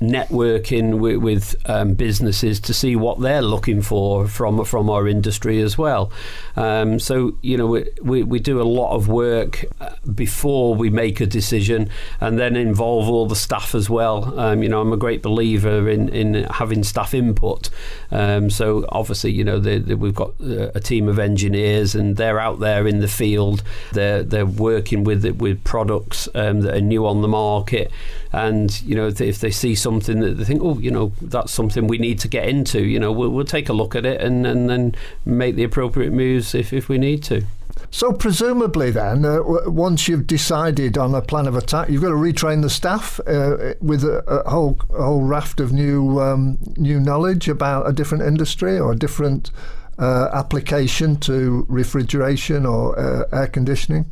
networking 0.00 0.98
with, 0.98 1.18
with 1.18 1.56
um, 1.68 1.94
businesses 1.94 2.58
to 2.60 2.74
see 2.74 2.96
what 2.96 3.20
they're 3.20 3.42
looking 3.42 3.82
for 3.82 4.26
from 4.26 4.64
from 4.64 4.88
our 4.88 5.06
industry 5.06 5.60
as 5.60 5.76
well. 5.76 6.10
Um, 6.56 6.98
so 6.98 7.36
you 7.42 7.56
know 7.56 7.66
we, 7.66 7.88
we, 8.02 8.22
we 8.22 8.38
do 8.40 8.60
a 8.60 8.64
lot 8.64 8.94
of 8.94 9.08
work 9.08 9.64
uh, 9.80 9.90
before 10.14 10.74
we 10.74 10.90
make 10.90 11.20
a 11.20 11.26
decision, 11.26 11.90
and 12.20 12.38
then 12.38 12.56
involve 12.56 13.08
all 13.08 13.26
the 13.26 13.36
staff 13.36 13.74
as 13.74 13.90
well. 13.90 14.38
Um, 14.38 14.62
you 14.62 14.68
know 14.68 14.80
I'm 14.80 14.92
a 14.92 14.96
great 14.96 15.22
believer 15.22 15.88
in 15.88 16.08
in 16.08 16.44
having 16.44 16.82
staff 16.82 17.14
input. 17.14 17.68
Um, 18.10 18.50
so 18.50 18.86
obviously 18.88 19.32
you 19.32 19.44
know 19.44 19.58
the, 19.58 19.78
the, 19.78 19.96
we've 19.96 20.14
got 20.14 20.32
uh, 20.40 20.70
a 20.74 20.80
team 20.80 21.08
of 21.08 21.18
engineers, 21.18 21.94
and 21.94 22.16
they're 22.16 22.40
out 22.40 22.60
there 22.60 22.86
in 22.86 23.00
the 23.00 23.08
field. 23.08 23.62
They're 23.92 24.22
they're 24.22 24.46
working 24.46 25.04
with 25.04 25.24
with 25.38 25.62
products 25.64 26.28
um, 26.34 26.62
that 26.62 26.74
are 26.74 26.80
new 26.80 27.06
on 27.06 27.20
the 27.20 27.28
market, 27.28 27.90
and 28.32 28.80
you 28.82 28.94
know 28.94 29.08
if 29.08 29.40
they 29.40 29.50
see 29.50 29.74
something 29.74 30.20
that 30.20 30.34
they 30.34 30.44
think, 30.44 30.62
oh, 30.62 30.78
you 30.78 30.90
know, 30.90 31.12
that's 31.20 31.52
something 31.52 31.86
we 31.86 31.98
need 31.98 32.18
to 32.20 32.28
get 32.28 32.48
into. 32.48 32.84
You 32.84 33.00
know, 33.00 33.12
we'll, 33.12 33.30
we'll 33.30 33.44
take 33.44 33.68
a 33.68 33.72
look 33.72 33.94
at 33.94 34.06
it 34.06 34.20
and, 34.20 34.46
and 34.46 34.70
then 34.70 34.94
make 35.24 35.56
the 35.56 35.64
appropriate 35.64 36.12
moves 36.12 36.54
if, 36.54 36.72
if 36.72 36.88
we 36.88 36.98
need 36.98 37.22
to. 37.24 37.44
So 37.90 38.12
presumably, 38.12 38.92
then, 38.92 39.24
uh, 39.24 39.40
once 39.66 40.06
you've 40.06 40.26
decided 40.26 40.96
on 40.96 41.14
a 41.14 41.22
plan 41.22 41.48
of 41.48 41.56
attack, 41.56 41.88
you've 41.88 42.02
got 42.02 42.10
to 42.10 42.14
retrain 42.14 42.62
the 42.62 42.70
staff 42.70 43.18
uh, 43.26 43.74
with 43.80 44.04
a, 44.04 44.22
a, 44.28 44.48
whole 44.48 44.78
a 44.90 45.02
whole 45.02 45.22
raft 45.22 45.58
of 45.58 45.72
new 45.72 46.20
um, 46.20 46.58
new 46.76 47.00
knowledge 47.00 47.48
about 47.48 47.88
a 47.88 47.92
different 47.92 48.22
industry 48.22 48.78
or 48.78 48.92
a 48.92 48.96
different 48.96 49.50
uh, 49.98 50.30
application 50.32 51.16
to 51.16 51.66
refrigeration 51.68 52.64
or 52.64 52.98
uh, 52.98 53.24
air 53.32 53.46
conditioning? 53.46 54.10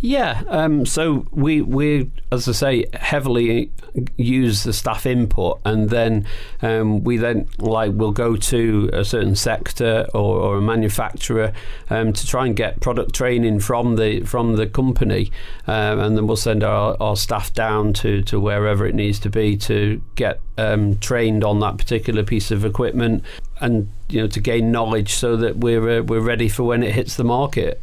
Yeah, 0.00 0.42
um, 0.48 0.84
so 0.86 1.26
we 1.32 1.62
we 1.62 2.10
as 2.30 2.48
I 2.48 2.52
say 2.52 2.84
heavily 2.92 3.70
use 4.16 4.64
the 4.64 4.72
staff 4.72 5.06
input, 5.06 5.60
and 5.64 5.90
then 5.90 6.26
um, 6.62 7.02
we 7.04 7.16
then 7.16 7.48
like 7.58 7.92
will 7.94 8.12
go 8.12 8.36
to 8.36 8.90
a 8.92 9.04
certain 9.04 9.34
sector 9.34 10.06
or, 10.14 10.40
or 10.40 10.56
a 10.58 10.62
manufacturer 10.62 11.52
um, 11.90 12.12
to 12.12 12.26
try 12.26 12.46
and 12.46 12.54
get 12.54 12.80
product 12.80 13.14
training 13.14 13.60
from 13.60 13.96
the 13.96 14.20
from 14.20 14.56
the 14.56 14.66
company, 14.66 15.30
um, 15.66 15.98
and 16.00 16.16
then 16.16 16.26
we'll 16.26 16.36
send 16.36 16.62
our, 16.62 16.96
our 17.00 17.16
staff 17.16 17.52
down 17.54 17.92
to 17.94 18.22
to 18.22 18.38
wherever 18.38 18.86
it 18.86 18.94
needs 18.94 19.18
to 19.20 19.30
be 19.30 19.56
to 19.56 20.02
get 20.16 20.40
um, 20.58 20.96
trained 20.98 21.42
on 21.42 21.60
that 21.60 21.78
particular 21.78 22.22
piece 22.22 22.50
of 22.50 22.64
equipment 22.64 23.24
and 23.60 23.88
you 24.08 24.20
know 24.20 24.26
to 24.28 24.40
gain 24.40 24.70
knowledge 24.70 25.14
so 25.14 25.36
that 25.36 25.56
we're 25.58 26.00
uh, 26.00 26.02
we're 26.02 26.20
ready 26.20 26.48
for 26.48 26.64
when 26.64 26.82
it 26.82 26.94
hits 26.94 27.16
the 27.16 27.24
market. 27.24 27.80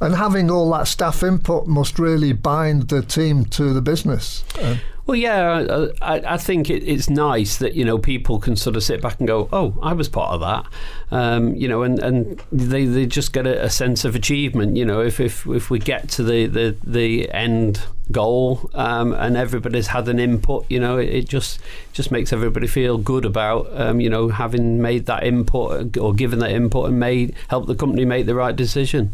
And 0.00 0.14
having 0.14 0.50
all 0.50 0.70
that 0.72 0.88
staff 0.88 1.22
input 1.22 1.66
must 1.66 1.98
really 1.98 2.32
bind 2.32 2.88
the 2.88 3.02
team 3.02 3.44
to 3.46 3.74
the 3.74 3.82
business. 3.82 4.44
Uh, 4.58 4.76
well, 5.06 5.16
yeah, 5.16 5.86
I, 6.02 6.34
I 6.34 6.36
think 6.36 6.70
it, 6.70 6.82
it's 6.84 7.10
nice 7.10 7.56
that 7.58 7.74
you 7.74 7.84
know 7.84 7.98
people 7.98 8.38
can 8.38 8.56
sort 8.56 8.76
of 8.76 8.82
sit 8.82 9.00
back 9.00 9.18
and 9.18 9.26
go, 9.26 9.48
"Oh, 9.52 9.78
I 9.82 9.92
was 9.92 10.08
part 10.08 10.32
of 10.32 10.40
that," 10.40 10.66
um, 11.10 11.54
you 11.54 11.68
know, 11.68 11.82
and, 11.82 11.98
and 11.98 12.42
they, 12.52 12.84
they 12.84 13.06
just 13.06 13.32
get 13.32 13.46
a, 13.46 13.64
a, 13.64 13.70
sense 13.70 14.04
of 14.04 14.14
achievement. 14.14 14.76
You 14.76 14.84
know, 14.84 15.00
if, 15.00 15.18
if 15.18 15.46
if 15.46 15.70
we 15.70 15.78
get 15.78 16.08
to 16.10 16.22
the 16.22 16.46
the, 16.46 16.76
the 16.84 17.30
end 17.32 17.82
goal 18.12 18.70
um, 18.74 19.12
and 19.12 19.36
everybody's 19.36 19.88
had 19.88 20.08
an 20.08 20.18
input, 20.18 20.66
you 20.68 20.78
know, 20.78 20.98
it, 20.98 21.08
it 21.08 21.28
just 21.28 21.60
just 21.92 22.10
makes 22.10 22.32
everybody 22.32 22.66
feel 22.66 22.98
good 22.98 23.24
about 23.24 23.68
um, 23.72 24.00
you 24.00 24.10
know 24.10 24.28
having 24.28 24.80
made 24.80 25.06
that 25.06 25.24
input 25.24 25.96
or 25.96 26.14
given 26.14 26.38
that 26.40 26.50
input 26.50 26.88
and 26.88 27.00
made 27.00 27.34
help 27.48 27.66
the 27.66 27.74
company 27.74 28.04
make 28.04 28.26
the 28.26 28.34
right 28.34 28.54
decision. 28.54 29.12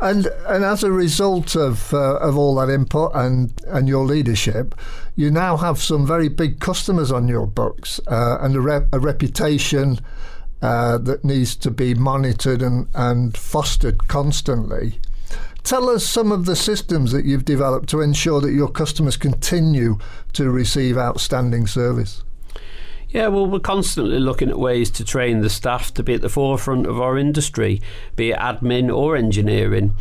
And 0.00 0.26
and 0.46 0.64
as 0.64 0.82
a 0.82 0.90
result 0.90 1.54
of 1.54 1.92
uh, 1.92 2.16
of 2.16 2.38
all 2.38 2.54
that 2.56 2.70
input 2.70 3.12
and 3.14 3.52
and 3.66 3.86
your 3.86 4.04
leadership, 4.04 4.74
you 5.14 5.30
now 5.30 5.58
have 5.58 5.78
some 5.78 6.06
very 6.06 6.28
big 6.28 6.58
customers 6.58 7.12
on 7.12 7.28
your 7.28 7.46
books 7.46 8.00
uh, 8.06 8.38
and 8.40 8.56
a, 8.56 8.88
a 8.92 8.98
reputation 8.98 9.98
uh, 10.62 10.98
that 10.98 11.24
needs 11.24 11.56
to 11.56 11.70
be 11.70 11.94
monitored 11.94 12.62
and, 12.62 12.88
and 12.94 13.36
fostered 13.36 14.08
constantly. 14.08 15.00
Tell 15.62 15.90
us 15.90 16.06
some 16.06 16.32
of 16.32 16.46
the 16.46 16.56
systems 16.56 17.12
that 17.12 17.24
you've 17.26 17.44
developed 17.44 17.88
to 17.90 18.00
ensure 18.00 18.40
that 18.40 18.52
your 18.52 18.68
customers 18.68 19.16
continue 19.16 19.98
to 20.32 20.50
receive 20.50 20.96
outstanding 20.96 21.66
service. 21.66 22.24
Yeah, 23.12 23.26
well, 23.26 23.46
we're 23.46 23.58
constantly 23.58 24.20
looking 24.20 24.50
at 24.50 24.58
ways 24.58 24.88
to 24.92 25.04
train 25.04 25.40
the 25.40 25.50
staff 25.50 25.92
to 25.94 26.04
be 26.04 26.14
at 26.14 26.20
the 26.20 26.28
forefront 26.28 26.86
of 26.86 27.00
our 27.00 27.18
industry, 27.18 27.82
be 28.14 28.30
it 28.30 28.38
admin 28.38 28.94
or 28.94 29.16
engineering. 29.16 29.96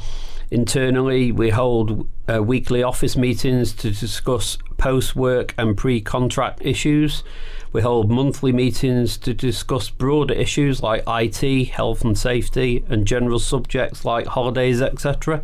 Internally, 0.52 1.32
we 1.32 1.50
hold 1.50 2.08
uh, 2.32 2.44
weekly 2.44 2.84
office 2.84 3.18
meetings 3.18 3.74
to 3.74 3.90
discuss 3.90 4.60
post 4.78 5.16
work 5.16 5.56
and 5.58 5.76
pre 5.76 6.02
contract 6.02 6.62
issues. 6.64 7.24
We 7.74 7.82
hold 7.82 8.12
monthly 8.12 8.52
meetings 8.52 9.18
to 9.18 9.34
discuss 9.34 9.90
broader 9.90 10.36
issues 10.36 10.84
like 10.84 11.04
IT, 11.08 11.70
health 11.70 12.04
and 12.04 12.16
safety, 12.16 12.84
and 12.90 13.08
general 13.08 13.40
subjects 13.40 14.06
like 14.06 14.28
holidays, 14.28 14.84
etc. 14.84 15.42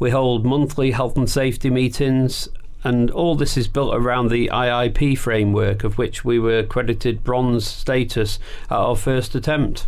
We 0.00 0.10
hold 0.10 0.44
monthly 0.44 0.90
health 0.90 1.16
and 1.16 1.30
safety 1.30 1.70
meetings 1.70 2.48
and 2.84 3.10
all 3.10 3.34
this 3.34 3.56
is 3.56 3.68
built 3.68 3.94
around 3.94 4.28
the 4.28 4.48
IIP 4.52 5.18
framework, 5.18 5.84
of 5.84 5.98
which 5.98 6.24
we 6.24 6.38
were 6.38 6.62
credited 6.62 7.24
bronze 7.24 7.66
status 7.66 8.38
at 8.70 8.76
our 8.76 8.96
first 8.96 9.34
attempt. 9.34 9.86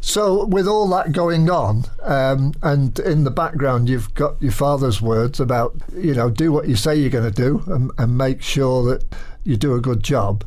So, 0.00 0.44
with 0.44 0.68
all 0.68 0.88
that 0.90 1.12
going 1.12 1.50
on, 1.50 1.84
um, 2.02 2.54
and 2.62 2.98
in 3.00 3.24
the 3.24 3.30
background, 3.30 3.88
you've 3.88 4.14
got 4.14 4.40
your 4.40 4.52
father's 4.52 5.02
words 5.02 5.40
about, 5.40 5.74
you 5.96 6.14
know, 6.14 6.30
do 6.30 6.52
what 6.52 6.68
you 6.68 6.76
say 6.76 6.94
you're 6.94 7.10
going 7.10 7.30
to 7.30 7.42
do 7.42 7.62
and, 7.66 7.90
and, 7.98 8.16
make 8.16 8.40
sure 8.40 8.84
that 8.84 9.04
you 9.42 9.56
do 9.56 9.74
a 9.74 9.80
good 9.80 10.04
job. 10.04 10.44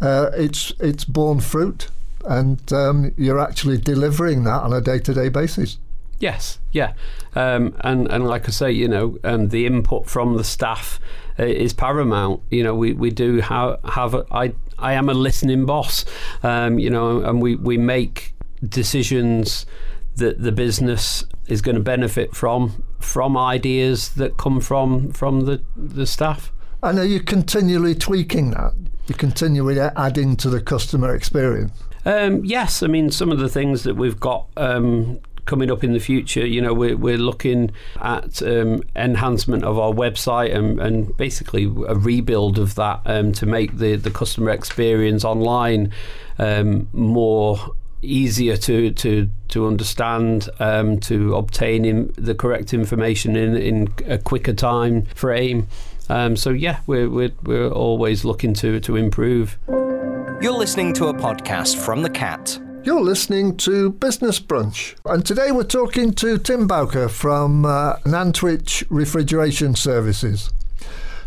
Uh, 0.00 0.30
it's 0.34 0.72
it's 0.80 1.04
borne 1.04 1.38
fruit, 1.38 1.88
and 2.24 2.72
um, 2.72 3.12
you're 3.16 3.38
actually 3.38 3.78
delivering 3.78 4.42
that 4.44 4.62
on 4.62 4.72
a 4.72 4.80
day 4.80 4.98
to 4.98 5.14
day 5.14 5.28
basis. 5.28 5.78
Yes, 6.22 6.60
yeah, 6.70 6.92
um, 7.34 7.74
and 7.80 8.06
and 8.06 8.28
like 8.28 8.46
I 8.46 8.52
say, 8.52 8.70
you 8.70 8.86
know, 8.86 9.18
um, 9.24 9.48
the 9.48 9.66
input 9.66 10.08
from 10.08 10.36
the 10.36 10.44
staff 10.44 11.00
uh, 11.36 11.42
is 11.42 11.72
paramount. 11.72 12.42
You 12.48 12.62
know, 12.62 12.76
we, 12.76 12.92
we 12.92 13.10
do 13.10 13.40
have 13.40 13.80
have 13.82 14.14
a, 14.14 14.24
I 14.30 14.52
I 14.78 14.92
am 14.92 15.08
a 15.08 15.14
listening 15.14 15.66
boss, 15.66 16.04
um, 16.44 16.78
you 16.78 16.90
know, 16.90 17.24
and 17.24 17.42
we 17.42 17.56
we 17.56 17.76
make 17.76 18.34
decisions 18.64 19.66
that 20.14 20.40
the 20.40 20.52
business 20.52 21.24
is 21.48 21.60
going 21.60 21.74
to 21.74 21.82
benefit 21.82 22.36
from 22.36 22.84
from 23.00 23.36
ideas 23.36 24.10
that 24.10 24.36
come 24.36 24.60
from 24.60 25.10
from 25.10 25.40
the 25.40 25.60
the 25.76 26.06
staff. 26.06 26.52
And 26.84 27.00
are 27.00 27.04
you 27.04 27.18
continually 27.18 27.96
tweaking 27.96 28.52
that? 28.52 28.74
You're 29.08 29.18
continually 29.18 29.80
adding 29.80 30.36
to 30.36 30.48
the 30.48 30.60
customer 30.60 31.16
experience. 31.16 31.72
Um, 32.04 32.44
yes, 32.44 32.80
I 32.80 32.86
mean 32.86 33.10
some 33.10 33.32
of 33.32 33.40
the 33.40 33.48
things 33.48 33.82
that 33.82 33.96
we've 33.96 34.20
got 34.20 34.46
um, 34.56 35.18
coming 35.44 35.70
up 35.70 35.82
in 35.82 35.92
the 35.92 36.00
future, 36.00 36.46
you 36.46 36.60
know, 36.60 36.72
we're, 36.72 36.96
we're 36.96 37.18
looking 37.18 37.70
at 38.00 38.42
um, 38.42 38.82
enhancement 38.94 39.64
of 39.64 39.78
our 39.78 39.92
website 39.92 40.54
and, 40.54 40.80
and 40.80 41.16
basically 41.16 41.64
a 41.64 41.94
rebuild 41.94 42.58
of 42.58 42.74
that 42.76 43.00
um, 43.06 43.32
to 43.32 43.46
make 43.46 43.76
the, 43.78 43.96
the 43.96 44.10
customer 44.10 44.50
experience 44.50 45.24
online 45.24 45.92
um, 46.38 46.88
more 46.92 47.74
easier 48.02 48.56
to 48.56 48.90
to 48.90 49.28
to 49.48 49.66
understand, 49.66 50.48
um, 50.58 50.98
to 50.98 51.34
obtain 51.36 51.84
in, 51.84 52.12
the 52.16 52.34
correct 52.34 52.74
information 52.74 53.36
in 53.36 53.56
in 53.56 53.94
a 54.06 54.18
quicker 54.18 54.52
time 54.52 55.02
frame. 55.14 55.68
Um, 56.08 56.36
so 56.36 56.50
yeah, 56.50 56.80
we're, 56.86 57.08
we're 57.08 57.32
we're 57.44 57.70
always 57.70 58.24
looking 58.24 58.54
to 58.54 58.80
to 58.80 58.96
improve. 58.96 59.58
You're 59.68 60.58
listening 60.58 60.92
to 60.94 61.06
a 61.06 61.14
podcast 61.14 61.76
from 61.76 62.02
the 62.02 62.10
Cat. 62.10 62.58
You're 62.84 63.00
listening 63.00 63.56
to 63.58 63.90
Business 63.90 64.40
Brunch, 64.40 64.96
and 65.04 65.24
today 65.24 65.52
we're 65.52 65.62
talking 65.62 66.12
to 66.14 66.36
Tim 66.36 66.66
Bowker 66.66 67.08
from 67.08 67.64
uh, 67.64 67.98
Nantwich 68.04 68.82
Refrigeration 68.90 69.76
Services. 69.76 70.50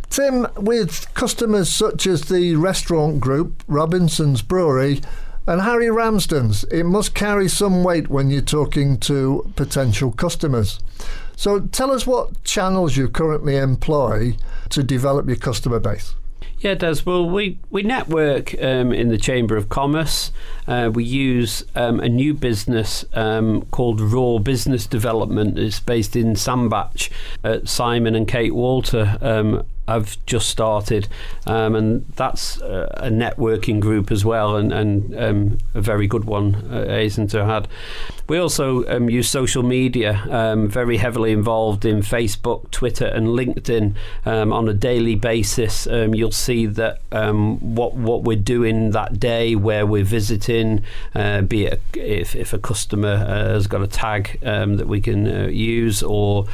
Tim, 0.10 0.48
with 0.58 1.14
customers 1.14 1.74
such 1.74 2.08
as 2.08 2.24
the 2.24 2.58
restaurant 2.58 3.22
group, 3.22 3.64
Robinson's 3.70 4.42
Brewery, 4.42 5.00
and 5.48 5.62
Harry 5.62 5.88
Ramsden's, 5.88 6.66
it 6.66 6.84
must 6.84 7.16
carry 7.16 7.48
some 7.48 7.86
weight 7.86 8.10
when 8.10 8.30
you're 8.30 8.42
talking 8.42 8.98
to 9.00 9.50
potential 9.56 10.12
customers. 10.12 10.82
So 11.38 11.62
tell 11.62 11.92
us 11.92 12.06
what 12.06 12.44
channels 12.44 12.98
you 12.98 13.08
currently 13.08 13.56
employ 13.56 14.36
to 14.72 14.84
develop 14.84 15.28
your 15.28 15.38
customer 15.38 15.80
base. 15.80 16.16
Yeah, 16.66 16.74
Des. 16.74 17.04
Well, 17.06 17.30
we, 17.30 17.60
we 17.70 17.84
network 17.84 18.60
um, 18.60 18.92
in 18.92 19.10
the 19.10 19.20
Chamber 19.20 19.56
of 19.56 19.70
Commerce. 19.70 20.32
Uh, 20.68 20.90
we 20.92 21.04
use 21.04 21.64
um, 21.76 22.00
a 22.00 22.10
new 22.10 22.34
business 22.34 23.06
um, 23.14 23.68
called 23.70 24.02
Raw 24.02 24.40
Business 24.40 24.88
Development. 24.88 25.60
It's 25.60 25.80
based 25.80 26.16
in 26.16 26.36
Sandbach 26.36 27.12
at 27.44 27.70
Simon 27.70 28.16
and 28.16 28.28
Kate 28.28 28.56
Walter 28.56 29.20
um, 29.22 29.64
I've 29.88 30.24
just 30.26 30.50
started, 30.50 31.08
um, 31.46 31.76
and 31.76 32.08
that's 32.16 32.60
a, 32.62 32.92
a, 32.98 33.10
networking 33.10 33.80
group 33.80 34.12
as 34.12 34.26
well, 34.26 34.56
and, 34.56 34.74
and 34.74 35.16
um, 35.16 35.58
a 35.76 35.82
very 35.82 36.08
good 36.08 36.26
one, 36.26 36.56
uh, 36.72 36.86
Aizen 36.90 37.30
to 37.32 37.46
had. 37.46 37.68
We 38.28 38.38
also 38.38 38.86
um, 38.88 39.10
use 39.10 39.30
social 39.30 39.64
media, 39.64 40.26
um, 40.30 40.68
very 40.68 40.98
heavily 40.98 41.32
involved 41.32 41.86
in 41.86 42.00
Facebook, 42.00 42.72
Twitter, 42.72 43.06
and 43.06 43.28
LinkedIn 43.28 43.96
um, 44.26 44.52
on 44.52 44.68
a 44.68 44.74
daily 44.74 45.16
basis. 45.16 45.88
Um, 45.88 46.16
you'll 46.16 46.32
see 46.32 46.66
that 46.66 47.02
what 47.12 47.94
what 47.94 48.24
we're 48.24 48.36
doing 48.36 48.92
that 48.92 49.20
day, 49.20 49.56
where 49.56 49.86
we're 49.86 50.04
visiting, 50.04 50.84
uh, 51.14 51.42
be 51.42 51.66
it 51.66 51.82
if, 51.94 52.36
if 52.36 52.54
a 52.54 52.60
customer 52.60 53.14
uh, 53.14 53.54
has 53.54 53.68
got 53.68 53.82
a 53.82 53.88
tag 53.88 54.40
that 54.42 54.88
we 54.88 55.00
can 55.00 55.28
uh, 55.28 55.48
use, 55.48 56.04
or 56.04 56.48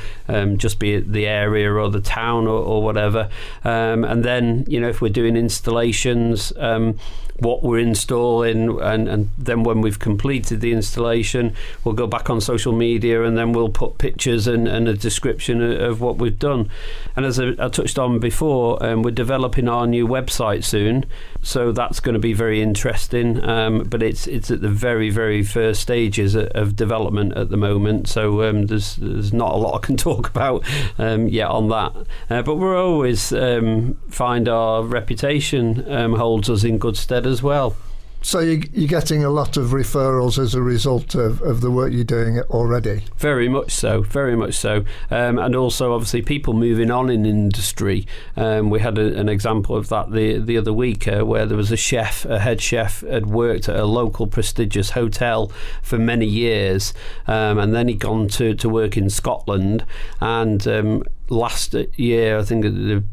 just 0.57 0.79
be 0.79 0.93
it 0.93 1.11
the 1.11 1.27
area 1.27 1.71
or 1.71 1.89
the 1.89 2.01
town 2.01 2.47
or, 2.47 2.63
or 2.63 2.81
whatever 2.81 3.29
um, 3.63 4.03
and 4.03 4.23
then, 4.23 4.65
you 4.67 4.79
know, 4.79 4.89
if 4.89 5.01
we're 5.01 5.09
doing 5.09 5.35
installations, 5.35 6.53
um, 6.57 6.97
what 7.41 7.63
we're 7.63 7.79
installing, 7.79 8.79
and, 8.81 9.07
and 9.07 9.29
then 9.35 9.63
when 9.63 9.81
we've 9.81 9.97
completed 9.97 10.61
the 10.61 10.71
installation, 10.71 11.55
we'll 11.83 11.95
go 11.95 12.05
back 12.05 12.29
on 12.29 12.39
social 12.39 12.71
media 12.71 13.23
and 13.23 13.35
then 13.35 13.51
we'll 13.51 13.69
put 13.69 13.97
pictures 13.97 14.45
and, 14.45 14.67
and 14.67 14.87
a 14.87 14.93
description 14.93 15.61
of, 15.61 16.01
what 16.01 16.17
we've 16.17 16.39
done. 16.39 16.69
And 17.15 17.25
as 17.25 17.39
I, 17.39 17.49
I 17.59 17.69
touched 17.69 17.99
on 17.99 18.19
before, 18.19 18.83
um, 18.83 19.03
we're 19.03 19.11
developing 19.11 19.67
our 19.67 19.85
new 19.85 20.07
website 20.07 20.63
soon, 20.63 21.05
so 21.41 21.71
that's 21.71 21.99
going 21.99 22.13
to 22.13 22.19
be 22.19 22.33
very 22.33 22.61
interesting. 22.61 23.43
Um, 23.43 23.83
but 23.83 24.01
it's 24.01 24.25
it's 24.25 24.49
at 24.49 24.61
the 24.61 24.69
very 24.69 25.09
very 25.09 25.43
first 25.43 25.81
stages 25.81 26.35
of 26.35 26.75
development 26.75 27.33
at 27.37 27.49
the 27.49 27.57
moment, 27.57 28.07
so 28.07 28.43
um, 28.43 28.67
there's 28.67 28.95
there's 28.95 29.33
not 29.33 29.53
a 29.53 29.57
lot 29.57 29.83
I 29.83 29.85
can 29.85 29.97
talk 30.09 30.29
about 30.29 30.63
um, 30.97 31.27
yet 31.27 31.49
on 31.49 31.69
that. 31.69 31.93
Uh, 32.29 32.41
but 32.41 32.55
we're 32.55 32.81
always 32.81 33.33
um, 33.33 33.95
find 34.09 34.47
our 34.47 34.83
reputation 34.83 35.91
um, 35.91 36.15
holds 36.15 36.49
us 36.49 36.63
in 36.63 36.77
good 36.77 36.97
stead 36.97 37.25
as 37.31 37.41
well. 37.41 37.75
So 38.23 38.39
you're 38.39 38.87
getting 38.87 39.23
a 39.23 39.31
lot 39.31 39.57
of 39.57 39.69
referrals 39.69 40.37
as 40.37 40.53
a 40.53 40.61
result 40.61 41.15
of, 41.15 41.41
of 41.41 41.61
the 41.61 41.71
work 41.71 41.91
you're 41.91 42.03
doing 42.03 42.39
already? 42.51 43.05
Very 43.17 43.49
much 43.49 43.71
so, 43.71 44.03
very 44.03 44.35
much 44.35 44.53
so. 44.53 44.85
Um, 45.09 45.39
and 45.39 45.55
also, 45.55 45.91
obviously, 45.91 46.21
people 46.21 46.53
moving 46.53 46.91
on 46.91 47.09
in 47.09 47.25
industry. 47.25 48.05
Um, 48.37 48.69
we 48.69 48.79
had 48.79 48.99
a, 48.99 49.17
an 49.19 49.27
example 49.27 49.75
of 49.75 49.89
that 49.89 50.11
the, 50.11 50.37
the 50.37 50.55
other 50.55 50.71
week 50.71 51.07
uh, 51.07 51.25
where 51.25 51.47
there 51.47 51.57
was 51.57 51.71
a 51.71 51.77
chef, 51.77 52.23
a 52.25 52.37
head 52.37 52.61
chef, 52.61 53.01
had 53.01 53.25
worked 53.25 53.67
at 53.67 53.75
a 53.75 53.85
local 53.85 54.27
prestigious 54.27 54.91
hotel 54.91 55.51
for 55.81 55.97
many 55.97 56.27
years. 56.27 56.93
Um, 57.25 57.57
and 57.57 57.73
then 57.73 57.87
he'd 57.87 57.99
gone 57.99 58.27
to, 58.29 58.53
to 58.53 58.69
work 58.69 58.97
in 58.97 59.09
Scotland 59.09 59.83
and 60.19 60.67
um, 60.67 61.03
last 61.31 61.73
year, 61.95 62.37
I 62.37 62.43
think 62.43 62.65
at 62.65 62.75
the 62.75 63.03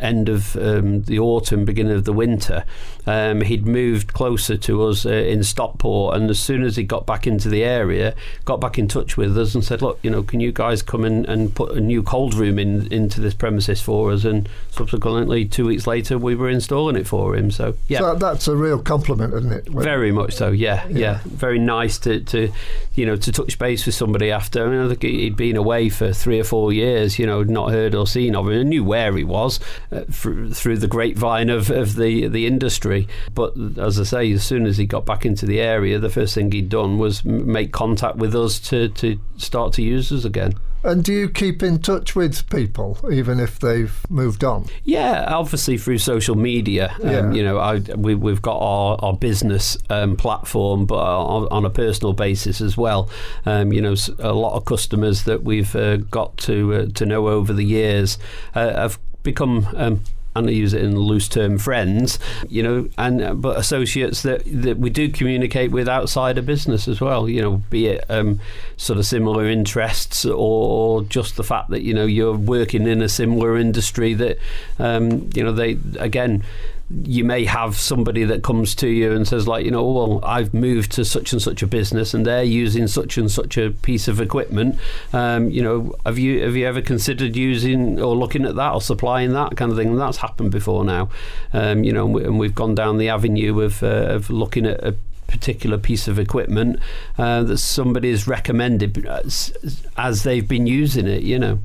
end 0.00 0.28
of 0.28 0.56
um, 0.56 1.02
the 1.02 1.18
autumn, 1.18 1.64
beginning 1.64 1.92
of 1.92 2.04
the 2.04 2.12
winter, 2.12 2.64
um, 3.06 3.42
he'd 3.42 3.66
moved 3.66 4.12
closer 4.14 4.56
to 4.56 4.84
us 4.84 5.06
uh, 5.06 5.10
in 5.10 5.44
Stockport, 5.44 6.16
and 6.16 6.28
as 6.30 6.40
soon 6.40 6.62
as 6.64 6.76
he 6.76 6.82
got 6.82 7.06
back 7.06 7.26
into 7.26 7.48
the 7.48 7.62
area, 7.62 8.14
got 8.44 8.60
back 8.60 8.78
in 8.78 8.88
touch 8.88 9.16
with 9.16 9.36
us 9.38 9.54
and 9.54 9.62
said, 9.62 9.82
"Look, 9.82 9.98
you 10.02 10.10
know, 10.10 10.22
can 10.22 10.40
you 10.40 10.52
guys 10.52 10.82
come 10.82 11.04
in 11.04 11.26
and 11.26 11.54
put 11.54 11.72
a 11.72 11.80
new 11.80 12.02
cold 12.02 12.34
room 12.34 12.58
in 12.58 12.90
into 12.92 13.20
this 13.20 13.34
premises 13.34 13.80
for 13.80 14.10
us?" 14.10 14.24
And 14.24 14.48
subsequently, 14.70 15.44
two 15.44 15.66
weeks 15.66 15.86
later, 15.86 16.18
we 16.18 16.34
were 16.34 16.48
installing 16.48 16.96
it 16.96 17.06
for 17.06 17.36
him. 17.36 17.50
So 17.50 17.76
yeah, 17.88 18.00
so 18.00 18.14
that's 18.16 18.48
a 18.48 18.56
real 18.56 18.80
compliment, 18.80 19.34
isn't 19.34 19.52
it? 19.52 19.68
Very 19.68 20.12
much 20.12 20.34
so. 20.34 20.50
Yeah, 20.50 20.86
yeah, 20.88 20.98
yeah. 20.98 21.20
Very 21.26 21.58
nice 21.58 21.98
to, 21.98 22.20
to 22.20 22.50
you 22.94 23.06
know 23.06 23.16
to 23.16 23.30
touch 23.30 23.58
base 23.58 23.84
with 23.84 23.94
somebody 23.94 24.30
after. 24.30 24.66
I 24.66 24.70
mean, 24.70 24.80
I 24.80 24.88
think 24.88 25.02
he'd 25.02 25.36
been 25.36 25.56
away 25.56 25.90
for 25.90 26.12
three 26.12 26.40
or 26.40 26.44
four 26.44 26.72
years. 26.72 27.18
You 27.18 27.26
know, 27.26 27.42
not 27.42 27.65
heard 27.70 27.94
or 27.94 28.06
seen 28.06 28.34
of 28.34 28.48
him. 28.48 28.60
I 28.60 28.62
knew 28.62 28.84
where 28.84 29.16
he 29.16 29.24
was 29.24 29.60
uh, 29.92 30.02
through, 30.10 30.54
through 30.54 30.78
the 30.78 30.88
grapevine 30.88 31.50
of, 31.50 31.70
of 31.70 31.96
the 31.96 32.28
the 32.28 32.46
industry. 32.46 33.08
But 33.34 33.54
as 33.78 34.00
I 34.00 34.04
say, 34.04 34.32
as 34.32 34.44
soon 34.44 34.66
as 34.66 34.76
he 34.76 34.86
got 34.86 35.06
back 35.06 35.26
into 35.26 35.46
the 35.46 35.60
area, 35.60 35.98
the 35.98 36.10
first 36.10 36.34
thing 36.34 36.50
he'd 36.52 36.68
done 36.68 36.98
was 36.98 37.24
make 37.24 37.72
contact 37.72 38.16
with 38.16 38.34
us 38.34 38.58
to 38.60 38.88
to 38.90 39.18
start 39.36 39.72
to 39.74 39.82
use 39.82 40.12
us 40.12 40.24
again. 40.24 40.54
And 40.86 41.02
do 41.02 41.12
you 41.12 41.28
keep 41.28 41.64
in 41.64 41.80
touch 41.80 42.14
with 42.14 42.48
people 42.48 42.98
even 43.10 43.40
if 43.40 43.58
they've 43.58 43.92
moved 44.08 44.44
on? 44.44 44.66
Yeah, 44.84 45.24
obviously 45.28 45.78
through 45.78 45.98
social 45.98 46.36
media. 46.36 46.94
Um. 47.02 47.32
You 47.32 47.42
know, 47.42 47.58
I, 47.58 47.78
we, 47.96 48.12
have 48.30 48.42
got 48.42 48.58
our, 48.58 48.96
our 49.00 49.16
business 49.16 49.76
um, 49.90 50.16
platform, 50.16 50.86
but 50.86 50.98
on, 50.98 51.48
on, 51.50 51.64
a 51.64 51.70
personal 51.70 52.12
basis 52.12 52.60
as 52.60 52.76
well. 52.76 53.10
Um, 53.44 53.72
you 53.72 53.80
know, 53.80 53.96
a 54.20 54.32
lot 54.32 54.54
of 54.54 54.64
customers 54.64 55.24
that 55.24 55.42
we've 55.42 55.74
uh, 55.74 55.96
got 55.96 56.36
to 56.38 56.74
uh, 56.74 56.86
to 56.94 57.04
know 57.04 57.28
over 57.28 57.52
the 57.52 57.64
years 57.64 58.18
uh, 58.54 58.72
have 58.74 59.00
become 59.24 59.66
um, 59.74 60.02
and 60.36 60.48
I 60.48 60.52
use 60.52 60.74
it 60.74 60.82
in 60.82 60.98
loose 60.98 61.28
term 61.28 61.58
friends, 61.58 62.18
you 62.48 62.62
know, 62.62 62.88
and 62.98 63.22
uh, 63.22 63.34
but 63.34 63.58
associates 63.58 64.22
that, 64.22 64.42
that 64.46 64.78
we 64.78 64.90
do 64.90 65.08
communicate 65.08 65.70
with 65.70 65.88
outside 65.88 66.38
of 66.38 66.46
business 66.46 66.88
as 66.88 67.00
well, 67.00 67.28
you 67.28 67.40
know, 67.40 67.62
be 67.70 67.86
it 67.86 68.04
um, 68.08 68.40
sort 68.76 68.98
of 68.98 69.06
similar 69.06 69.46
interests 69.46 70.24
or, 70.24 71.02
just 71.04 71.36
the 71.36 71.44
fact 71.44 71.70
that, 71.70 71.82
you 71.82 71.94
know, 71.94 72.06
you're 72.06 72.34
working 72.34 72.86
in 72.86 73.02
a 73.02 73.08
similar 73.08 73.56
industry 73.56 74.14
that, 74.14 74.38
um, 74.78 75.28
you 75.34 75.42
know, 75.42 75.52
they, 75.52 75.78
again, 75.98 76.44
you 76.88 77.24
may 77.24 77.44
have 77.44 77.76
somebody 77.76 78.22
that 78.22 78.44
comes 78.44 78.74
to 78.76 78.86
you 78.86 79.10
and 79.12 79.26
says 79.26 79.48
like 79.48 79.64
you 79.64 79.70
know 79.72 79.84
well 79.90 80.20
I've 80.24 80.54
moved 80.54 80.92
to 80.92 81.04
such 81.04 81.32
and 81.32 81.42
such 81.42 81.62
a 81.62 81.66
business 81.66 82.14
and 82.14 82.24
they're 82.24 82.44
using 82.44 82.86
such 82.86 83.18
and 83.18 83.30
such 83.30 83.56
a 83.58 83.70
piece 83.70 84.06
of 84.06 84.20
equipment. 84.20 84.78
Um, 85.12 85.50
you 85.50 85.62
know 85.62 85.94
have 86.04 86.18
you 86.18 86.42
have 86.42 86.54
you 86.54 86.66
ever 86.66 86.80
considered 86.80 87.34
using 87.34 88.00
or 88.00 88.14
looking 88.14 88.44
at 88.44 88.54
that 88.54 88.72
or 88.72 88.80
supplying 88.80 89.32
that 89.32 89.56
kind 89.56 89.72
of 89.72 89.78
thing? 89.78 89.88
And 89.88 90.00
that's 90.00 90.18
happened 90.18 90.52
before 90.52 90.84
now. 90.84 91.08
Um, 91.52 91.82
you 91.82 91.92
know 91.92 92.18
and 92.18 92.38
we've 92.38 92.54
gone 92.54 92.76
down 92.76 92.98
the 92.98 93.08
avenue 93.08 93.60
of, 93.60 93.82
uh, 93.82 93.86
of 93.86 94.30
looking 94.30 94.64
at 94.64 94.82
a 94.84 94.94
particular 95.26 95.76
piece 95.76 96.06
of 96.06 96.20
equipment 96.20 96.78
uh, 97.18 97.42
that 97.42 97.58
somebody 97.58 98.10
has 98.10 98.28
recommended 98.28 99.04
as, 99.06 99.52
as 99.96 100.22
they've 100.22 100.46
been 100.46 100.68
using 100.68 101.08
it 101.08 101.22
you 101.24 101.36
know 101.36 101.58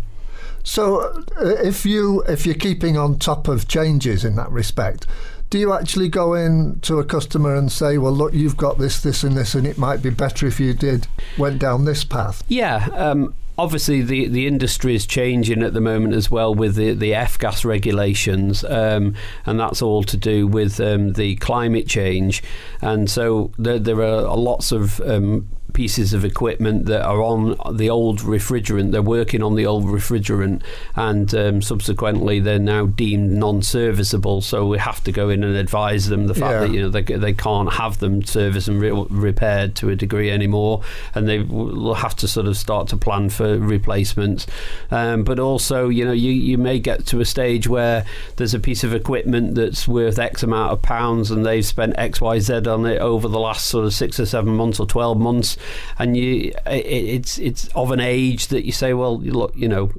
so, 0.64 1.02
uh, 1.40 1.46
if 1.64 1.86
you 1.86 2.22
if 2.24 2.46
you're 2.46 2.56
keeping 2.56 2.98
on 2.98 3.20
top 3.20 3.48
of 3.48 3.68
changes 3.68 4.24
in 4.24 4.36
that 4.36 4.52
respect, 4.52 5.08
do 5.50 5.60
you 5.60 5.74
actually 5.74 6.08
go 6.08 6.34
in 6.34 6.80
to 6.82 7.00
a 7.00 7.04
customer 7.04 7.56
and 7.56 7.72
say, 7.72 7.98
"Well, 7.98 8.14
look, 8.14 8.34
you've 8.34 8.58
got 8.58 8.78
this, 8.78 9.02
this, 9.02 9.24
and 9.24 9.36
this, 9.36 9.54
and 9.54 9.68
it 9.68 9.78
might 9.78 10.02
be 10.02 10.10
better 10.10 10.48
if 10.48 10.60
you 10.60 10.74
did 10.74 11.08
went 11.38 11.60
down 11.60 11.86
this 11.86 12.04
path"? 12.04 12.44
Yeah. 12.48 12.88
Um, 12.94 13.34
obviously, 13.58 14.02
the, 14.02 14.28
the 14.28 14.48
industry 14.48 14.96
is 14.96 15.06
changing 15.06 15.62
at 15.62 15.74
the 15.74 15.82
moment 15.82 16.14
as 16.14 16.32
well 16.32 16.56
with 16.56 16.76
the, 16.76 16.94
the 16.94 17.14
F 17.14 17.38
gas 17.38 17.64
regulations, 17.64 18.64
um, 18.64 19.14
and 19.46 19.60
that's 19.60 19.82
all 19.82 20.04
to 20.04 20.18
do 20.18 20.48
with 20.48 20.80
um, 20.80 21.14
the 21.14 21.36
climate 21.36 21.88
change. 21.88 22.42
And 22.82 23.10
so 23.10 23.52
there, 23.58 23.78
there 23.78 24.02
are 24.02 24.36
lots 24.36 24.72
of 24.72 25.00
um, 25.02 25.48
pieces 25.74 26.14
of 26.14 26.26
equipment 26.26 26.86
that 26.86 27.04
are 27.04 27.22
on 27.22 27.56
the 27.76 27.90
old 27.90 28.20
refrigerant. 28.20 28.92
They're 28.92 29.02
working 29.02 29.44
on 29.44 29.56
the 29.56 29.66
old 29.66 29.86
refrigerant, 29.86 30.62
and 30.96 31.34
um, 31.36 31.62
subsequently 31.62 32.40
they're 32.40 32.60
now 32.60 32.86
deemed 32.86 33.32
non-serviceable. 33.32 34.42
So 34.42 34.68
we 34.68 34.78
have 34.78 35.04
to 35.04 35.12
go 35.12 35.30
in 35.30 35.44
and 35.44 35.56
advise 35.56 36.10
them 36.10 36.28
the 36.28 36.34
fact 36.34 36.54
yeah. 36.54 36.60
that 36.60 36.72
you 36.72 36.82
know 36.82 36.90
they, 36.90 37.04
they 37.04 37.34
can't 37.34 37.74
have 37.74 38.00
them 38.00 38.24
serviced 38.24 38.68
and 38.68 38.82
re- 38.82 39.06
repaired 39.10 39.76
to 39.76 39.90
a 39.90 39.96
degree 39.96 40.30
anymore, 40.30 40.82
and 41.16 41.28
they 41.28 41.40
will 41.40 41.96
have 41.96 42.16
to 42.18 42.28
sort 42.28 42.48
of 42.48 42.58
start 42.58 42.88
to 42.90 42.98
plan 42.98 43.30
for 43.30 43.58
replacements. 43.58 44.48
Um, 44.90 45.24
but 45.24 45.40
also, 45.40 45.90
you 45.90 46.06
know, 46.06 46.12
you 46.12 46.32
you 46.32 46.58
may 46.58 46.80
get 46.80 47.06
to 47.08 47.20
a 47.20 47.26
stage 47.26 47.68
where 47.68 48.06
there's 48.36 48.54
a 48.54 48.60
piece 48.60 48.84
of 48.84 48.94
equipment 48.94 49.56
that's 49.56 49.88
worth 49.88 50.20
X 50.20 50.44
amount 50.44 50.72
of 50.72 50.82
pounds, 50.82 51.32
and 51.32 51.46
they've 51.46 51.66
spent 51.66 51.98
X 51.98 52.22
Y 52.22 52.40
Z 52.40 52.54
on 52.68 52.86
it 52.86 53.00
over 53.00 53.28
the 53.28 53.40
last 53.40 53.68
sort 53.68 53.86
of 53.86 53.94
six 53.94 54.20
or 54.20 54.26
seven 54.26 54.56
months 54.56 54.80
or 54.80 54.86
twelve 54.86 55.18
months 55.18 55.58
and 56.00 56.16
you 56.18 56.52
it, 56.66 56.86
it's 56.86 57.38
it's 57.38 57.68
of 57.76 57.92
an 57.92 58.00
age 58.00 58.48
that 58.48 58.66
you 58.66 58.72
say, 58.72 58.94
well, 58.94 59.20
look, 59.20 59.54
you 59.56 59.68
know, 59.68 59.92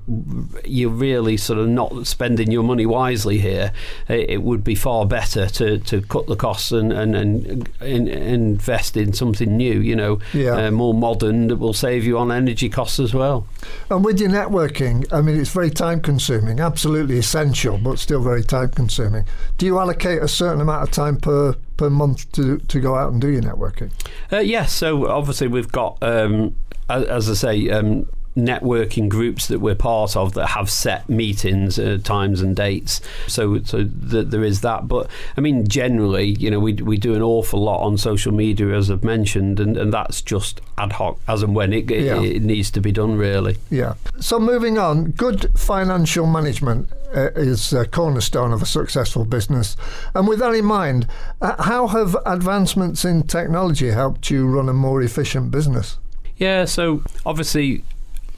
you're 0.65 0.91
really 0.91 1.37
sort 1.37 1.59
of 1.59 1.69
not 1.69 2.07
spending 2.07 2.51
your 2.51 2.63
money 2.63 2.87
wisely 2.87 3.39
here. 3.39 3.73
It, 4.09 4.31
it 4.31 4.43
would 4.43 4.65
be 4.65 4.75
far 4.75 5.07
better 5.07 5.49
to, 5.49 5.79
to 5.79 6.03
cut 6.03 6.27
the 6.27 6.37
costs 6.37 6.73
and 6.73 6.93
and, 6.93 7.15
and, 7.15 7.69
and 7.81 8.09
invest 8.09 8.97
in 8.97 9.13
something 9.13 9.57
new, 9.57 9.81
you 9.81 9.97
know, 9.97 10.21
yeah. 10.33 10.67
uh, 10.67 10.71
more 10.71 10.95
modern 10.95 11.49
that 11.49 11.57
will 11.57 11.75
save 11.75 12.05
you 12.05 12.19
on 12.19 12.31
energy 12.31 12.69
costs 12.69 12.99
as 12.99 13.15
well. 13.15 13.47
And 13.91 14.05
with 14.05 14.21
your 14.21 14.31
networking, 14.31 15.07
I 15.13 15.21
mean, 15.21 15.39
it's 15.41 15.51
very 15.51 15.71
time 15.71 16.01
consuming, 16.01 16.61
absolutely 16.61 17.19
essential, 17.19 17.79
but 17.79 17.99
still 17.99 18.23
very 18.23 18.43
time 18.43 18.71
consuming. 18.71 19.25
Do 19.59 19.67
you 19.67 19.79
allocate 19.79 20.23
a 20.23 20.29
certain 20.29 20.61
amount 20.61 20.83
of 20.83 20.91
time 20.91 21.17
per 21.17 21.57
per 21.77 21.91
month 21.91 22.31
to 22.33 22.59
to 22.59 22.81
go 22.81 22.95
out 22.95 23.13
and 23.13 23.21
do 23.21 23.29
your 23.29 23.43
networking? 23.43 23.91
Uh, 24.33 24.39
yes. 24.39 24.47
Yeah, 24.47 24.65
so 24.67 25.09
obviously 25.09 25.49
we've 25.49 25.73
got, 25.73 25.99
um, 26.03 26.55
as, 26.89 27.05
as, 27.05 27.31
I 27.31 27.35
say. 27.35 27.71
Um, 27.71 28.07
networking 28.37 29.09
groups 29.09 29.47
that 29.49 29.59
we're 29.59 29.75
part 29.75 30.17
of 30.17 30.35
that 30.35 30.49
have 30.49 30.71
set 30.71 31.09
meetings, 31.09 31.79
uh, 31.79 31.99
times 32.03 32.41
and 32.41 32.57
dates. 32.57 33.01
So, 33.27 33.63
so 33.63 33.85
th- 33.85 34.29
there 34.29 34.45
is 34.45 34.63
that. 34.63 34.89
But 34.89 35.09
I 35.37 35.41
mean, 35.41 35.67
generally, 35.69 36.31
you 36.39 36.51
know, 36.51 36.61
we 36.61 36.75
we 36.75 36.97
do 36.97 37.15
an 37.15 37.23
awful 37.23 37.61
lot 37.63 37.85
on 37.85 37.99
social 37.99 38.33
media, 38.33 38.69
as 38.69 38.91
I've 38.91 39.05
mentioned, 39.05 39.61
and, 39.61 39.77
and 39.77 39.93
that's 39.93 40.23
just 40.23 40.61
ad 40.79 40.93
hoc 40.93 41.19
as 41.29 41.43
and 41.43 41.55
when 41.55 41.73
it, 41.73 41.91
it, 41.91 42.05
yeah. 42.05 42.21
it 42.21 42.43
needs 42.43 42.71
to 42.73 42.81
be 42.81 42.93
done, 42.93 43.17
really. 43.17 43.57
Yeah. 43.71 43.95
So 44.21 44.39
moving 44.39 44.79
on, 44.79 45.11
good 45.11 45.51
financial 45.59 46.27
management 46.27 46.91
uh, 47.15 47.31
is 47.35 47.73
a 47.73 47.87
cornerstone 47.87 48.53
of 48.53 48.63
a 48.63 48.67
successful 48.67 49.25
business. 49.25 49.77
And 50.15 50.27
with 50.27 50.39
that 50.39 50.55
in 50.55 50.65
mind, 50.65 51.07
uh, 51.41 51.63
how 51.63 51.87
have 51.89 52.17
advancements 52.25 53.05
in 53.05 53.25
technology 53.25 53.91
helped 53.91 54.31
you 54.31 54.47
run 54.47 54.69
a 54.69 54.73
more 54.73 55.03
efficient 55.03 55.51
business? 55.51 55.99
Yeah, 56.37 56.65
so 56.65 57.03
obviously 57.27 57.85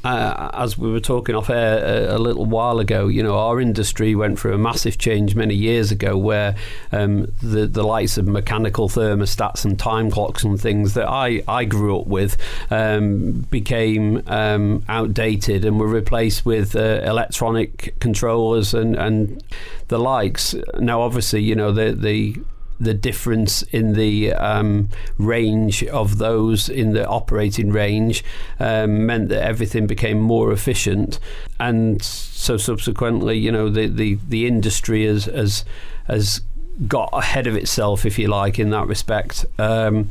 uh, 0.04 0.50
as 0.52 0.76
we 0.76 0.90
were 0.90 1.00
talking 1.00 1.34
off 1.34 1.48
air 1.48 1.78
a, 1.78 2.12
uh, 2.12 2.16
a, 2.16 2.18
little 2.18 2.44
while 2.44 2.78
ago, 2.78 3.08
you 3.08 3.22
know, 3.22 3.36
our 3.36 3.60
industry 3.60 4.14
went 4.14 4.38
through 4.38 4.54
a 4.54 4.58
massive 4.58 4.98
change 4.98 5.34
many 5.34 5.54
years 5.54 5.90
ago 5.90 6.16
where 6.16 6.54
um, 6.92 7.32
the, 7.42 7.66
the 7.66 7.82
likes 7.82 8.18
of 8.18 8.26
mechanical 8.26 8.88
thermostats 8.88 9.64
and 9.64 9.78
time 9.78 10.10
clocks 10.10 10.44
and 10.44 10.60
things 10.60 10.94
that 10.94 11.08
I, 11.08 11.42
I 11.48 11.64
grew 11.64 11.98
up 11.98 12.06
with 12.06 12.36
um, 12.70 13.46
became 13.50 14.22
um, 14.26 14.84
outdated 14.88 15.64
and 15.64 15.80
were 15.80 15.88
replaced 15.88 16.44
with 16.44 16.76
uh, 16.76 17.00
electronic 17.02 17.98
controllers 17.98 18.74
and, 18.74 18.94
and 18.96 19.42
the 19.88 19.98
likes. 19.98 20.54
Now, 20.78 21.00
obviously, 21.00 21.42
you 21.42 21.54
know, 21.54 21.72
the, 21.72 21.92
the 21.92 22.36
the 22.80 22.94
difference 22.94 23.62
in 23.62 23.94
the 23.94 24.32
um, 24.32 24.88
range 25.18 25.84
of 25.84 26.18
those 26.18 26.68
in 26.68 26.92
the 26.92 27.06
operating 27.06 27.70
range 27.70 28.24
um, 28.58 29.06
meant 29.06 29.28
that 29.28 29.42
everything 29.42 29.86
became 29.86 30.20
more 30.20 30.52
efficient, 30.52 31.18
and 31.60 32.02
so 32.02 32.56
subsequently, 32.56 33.38
you 33.38 33.52
know, 33.52 33.68
the 33.68 33.86
the, 33.86 34.18
the 34.28 34.46
industry 34.46 35.06
has 35.06 35.26
has 35.26 35.64
has 36.06 36.42
got 36.88 37.10
ahead 37.12 37.46
of 37.46 37.56
itself, 37.56 38.04
if 38.04 38.18
you 38.18 38.28
like, 38.28 38.58
in 38.58 38.70
that 38.70 38.86
respect. 38.86 39.46
Um, 39.58 40.10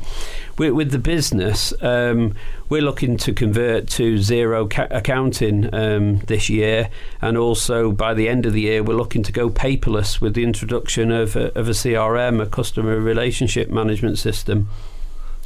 with, 0.56 0.72
with, 0.72 0.90
the 0.92 0.98
business, 0.98 1.72
um, 1.82 2.34
we're 2.68 2.82
looking 2.82 3.16
to 3.18 3.32
convert 3.32 3.88
to 3.88 4.14
Xero 4.14 4.70
ca- 4.70 4.88
accounting 4.90 5.72
um, 5.74 6.18
this 6.20 6.48
year, 6.48 6.88
and 7.20 7.36
also 7.36 7.92
by 7.92 8.14
the 8.14 8.28
end 8.28 8.46
of 8.46 8.52
the 8.52 8.62
year, 8.62 8.82
we're 8.82 8.96
looking 8.96 9.22
to 9.24 9.32
go 9.32 9.50
paperless 9.50 10.20
with 10.20 10.34
the 10.34 10.44
introduction 10.44 11.10
of 11.10 11.36
a, 11.36 11.56
of 11.58 11.68
a 11.68 11.72
CRM, 11.72 12.40
a 12.40 12.46
customer 12.46 12.98
relationship 12.98 13.68
management 13.68 14.18
system. 14.18 14.68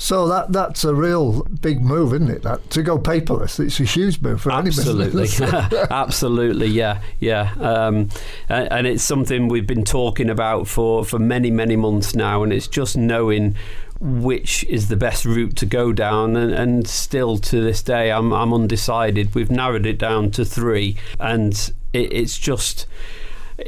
So 0.00 0.28
that 0.28 0.52
that's 0.52 0.84
a 0.84 0.94
real 0.94 1.42
big 1.42 1.80
move, 1.80 2.14
isn't 2.14 2.30
it? 2.30 2.42
That 2.42 2.70
to 2.70 2.84
go 2.84 3.00
paperless, 3.00 3.58
it's 3.58 3.80
a 3.80 3.84
huge 3.84 4.20
move 4.20 4.40
for 4.40 4.52
absolutely. 4.52 5.02
any 5.02 5.12
business. 5.12 5.72
absolutely, 5.90 6.68
yeah, 6.68 7.02
yeah, 7.18 7.52
um, 7.58 8.08
and, 8.48 8.68
and, 8.70 8.86
it's 8.86 9.02
something 9.02 9.48
we've 9.48 9.66
been 9.66 9.84
talking 9.84 10.30
about 10.30 10.68
for 10.68 11.04
for 11.04 11.18
many 11.18 11.50
many 11.50 11.74
months 11.74 12.14
now, 12.14 12.44
and 12.44 12.52
it's 12.52 12.68
just 12.68 12.96
knowing 12.96 13.56
which 14.00 14.62
is 14.64 14.86
the 14.86 14.96
best 14.96 15.24
route 15.24 15.56
to 15.56 15.66
go 15.66 15.92
down 15.92 16.36
and, 16.36 16.52
and 16.52 16.86
still 16.86 17.36
to 17.36 17.60
this 17.60 17.82
day 17.82 18.12
I'm, 18.12 18.32
I'm 18.32 18.54
undecided 18.54 19.34
we've 19.34 19.50
narrowed 19.50 19.86
it 19.86 19.98
down 19.98 20.30
to 20.32 20.44
three 20.44 20.96
and 21.18 21.52
it, 21.92 22.12
it's 22.12 22.38
just 22.38 22.86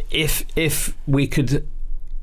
if 0.09 0.45
if 0.55 0.97
we 1.09 1.27
could 1.27 1.67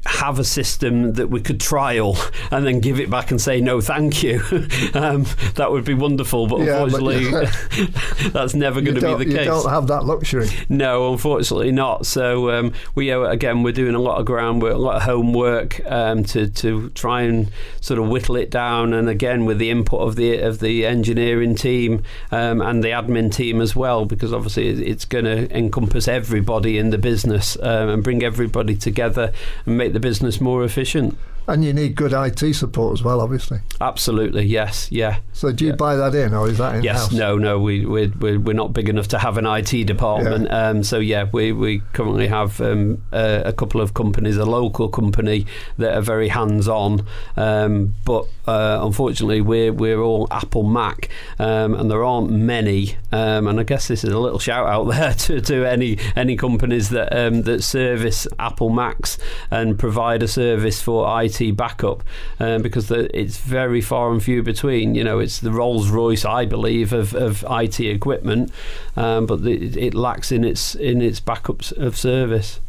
have 0.07 0.39
a 0.39 0.43
system 0.43 1.13
that 1.13 1.29
we 1.29 1.39
could 1.41 1.59
trial 1.59 2.17
and 2.51 2.65
then 2.65 2.79
give 2.79 2.99
it 2.99 3.09
back 3.09 3.29
and 3.31 3.39
say 3.41 3.59
no 3.61 3.81
thank 3.81 4.23
you 4.23 4.39
um, 4.93 5.25
that 5.55 5.67
would 5.69 5.83
be 5.83 5.93
wonderful 5.93 6.47
but 6.47 6.61
Yeah, 6.61 6.87
but- 6.89 7.01
that's 8.33 8.53
never 8.53 8.81
going 8.81 8.95
to 8.95 9.17
be 9.17 9.25
the 9.25 9.31
you 9.31 9.37
case 9.37 9.47
don't 9.47 9.69
have 9.69 9.87
that 9.87 10.05
luxury. 10.05 10.47
no, 10.69 11.11
unfortunately 11.11 11.71
not. 11.71 12.05
So 12.05 12.51
um, 12.51 12.73
we 12.95 13.09
again 13.09 13.63
we're 13.63 13.71
doing 13.73 13.95
a 13.95 13.99
lot 13.99 14.19
of 14.19 14.25
groundwork, 14.25 14.73
a 14.73 14.77
lot 14.77 14.95
of 14.97 15.01
homework 15.03 15.79
um, 15.85 16.23
to 16.25 16.47
to 16.49 16.89
try 16.91 17.21
and 17.23 17.51
sort 17.81 17.99
of 17.99 18.07
whittle 18.07 18.35
it 18.35 18.49
down. 18.49 18.93
And 18.93 19.09
again 19.09 19.45
with 19.45 19.57
the 19.59 19.69
input 19.69 20.01
of 20.01 20.15
the 20.15 20.39
of 20.39 20.59
the 20.59 20.85
engineering 20.85 21.55
team 21.55 22.03
um, 22.31 22.61
and 22.61 22.83
the 22.83 22.89
admin 22.89 23.31
team 23.33 23.61
as 23.61 23.75
well, 23.75 24.05
because 24.05 24.33
obviously 24.33 24.67
it's 24.85 25.05
going 25.05 25.25
to 25.25 25.55
encompass 25.55 26.07
everybody 26.07 26.77
in 26.77 26.89
the 26.89 26.97
business 26.97 27.57
um, 27.61 27.89
and 27.89 28.03
bring 28.03 28.23
everybody 28.23 28.75
together 28.75 29.31
and 29.65 29.77
make 29.77 29.93
the 29.97 30.07
business 30.07 30.39
more 30.39 30.63
efficient. 30.63 31.17
And 31.49 31.63
you 31.63 31.71
need 31.71 31.95
good 31.95 32.11
IT 32.13 32.53
support 32.55 32.93
as 32.99 33.03
well, 33.03 33.21
obviously. 33.21 33.59
Absolutely, 33.79 34.45
yes, 34.45 34.91
yeah. 34.91 35.19
So 35.31 35.51
do 35.53 35.63
you 35.63 35.69
Yeah. 35.71 35.75
buy 35.77 35.95
that 35.95 36.13
in, 36.13 36.33
or 36.33 36.49
is 36.49 36.57
that 36.57 36.75
in 36.75 36.83
Yes, 36.83 37.11
no, 37.13 37.37
no, 37.37 37.57
we 37.59 37.85
we're, 37.85 38.11
we're 38.19 38.37
we're 38.39 38.53
not 38.53 38.73
big 38.73 38.89
enough 38.89 39.07
to 39.09 39.19
have 39.19 39.37
an 39.37 39.45
IT 39.45 39.85
department. 39.87 40.51
Um, 40.51 40.83
so 40.83 40.97
yeah, 40.99 41.25
we 41.31 41.53
we 41.53 41.83
currently 41.93 42.27
have 42.27 42.59
um, 42.59 43.01
a, 43.13 43.43
a 43.45 43.53
couple 43.53 43.79
of 43.79 43.93
companies, 43.93 44.35
a 44.35 44.45
local 44.45 44.89
company 44.89 45.45
that 45.77 45.95
are 45.95 46.01
very 46.01 46.27
hands 46.27 46.67
on, 46.67 47.05
um, 47.37 47.95
but 48.03 48.25
uh, 48.45 48.79
unfortunately 48.81 49.39
we're 49.39 49.71
we're 49.71 50.01
all 50.01 50.27
Apple 50.31 50.63
Mac, 50.63 51.07
um, 51.39 51.73
and 51.75 51.89
there 51.89 52.03
aren't 52.03 52.29
many. 52.29 52.95
Um, 53.13 53.47
and 53.47 53.57
I 53.59 53.63
guess 53.63 53.87
this 53.87 54.03
is 54.03 54.11
a 54.11 54.19
little 54.19 54.39
shout 54.39 54.67
out 54.67 54.83
there 54.89 55.13
to, 55.13 55.39
to 55.39 55.65
any 55.65 55.97
any 56.15 56.35
companies 56.35 56.89
that 56.89 57.15
um, 57.15 57.43
that 57.43 57.63
service 57.63 58.27
Apple 58.37 58.69
Macs 58.69 59.17
and 59.49 59.79
provide 59.79 60.23
a 60.23 60.27
service 60.27 60.81
for 60.81 61.07
IT 61.23 61.36
backup, 61.55 62.03
um, 62.39 62.61
because 62.61 62.87
the, 62.87 63.15
it's 63.17 63.37
very 63.37 63.81
far 63.81 64.11
and 64.11 64.21
few 64.21 64.43
between. 64.43 64.95
You 64.95 65.03
know, 65.03 65.19
it's 65.19 65.39
the 65.39 65.51
Rolls 65.51 65.89
Royce, 65.89 66.25
I 66.25 66.45
believe, 66.45 66.93
of, 66.93 67.13
of 67.13 67.45
IT 67.49 67.79
equipment, 67.79 68.51
um, 68.95 69.25
but 69.25 69.43
the, 69.43 69.53
it 69.79 69.93
lacks 69.93 70.31
in 70.31 70.43
its 70.43 70.75
in 70.75 71.01
its 71.01 71.19
backups 71.19 71.71
of 71.77 71.97
service. 71.97 72.59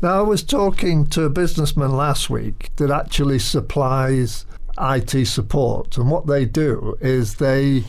Now, 0.00 0.18
I 0.18 0.22
was 0.22 0.42
talking 0.42 1.06
to 1.08 1.24
a 1.24 1.30
businessman 1.30 1.92
last 1.92 2.28
week 2.28 2.70
that 2.76 2.90
actually 2.90 3.38
supplies 3.38 4.44
IT 4.78 5.26
support, 5.26 5.96
and 5.96 6.10
what 6.10 6.26
they 6.26 6.44
do 6.44 6.96
is 7.00 7.36
they 7.36 7.84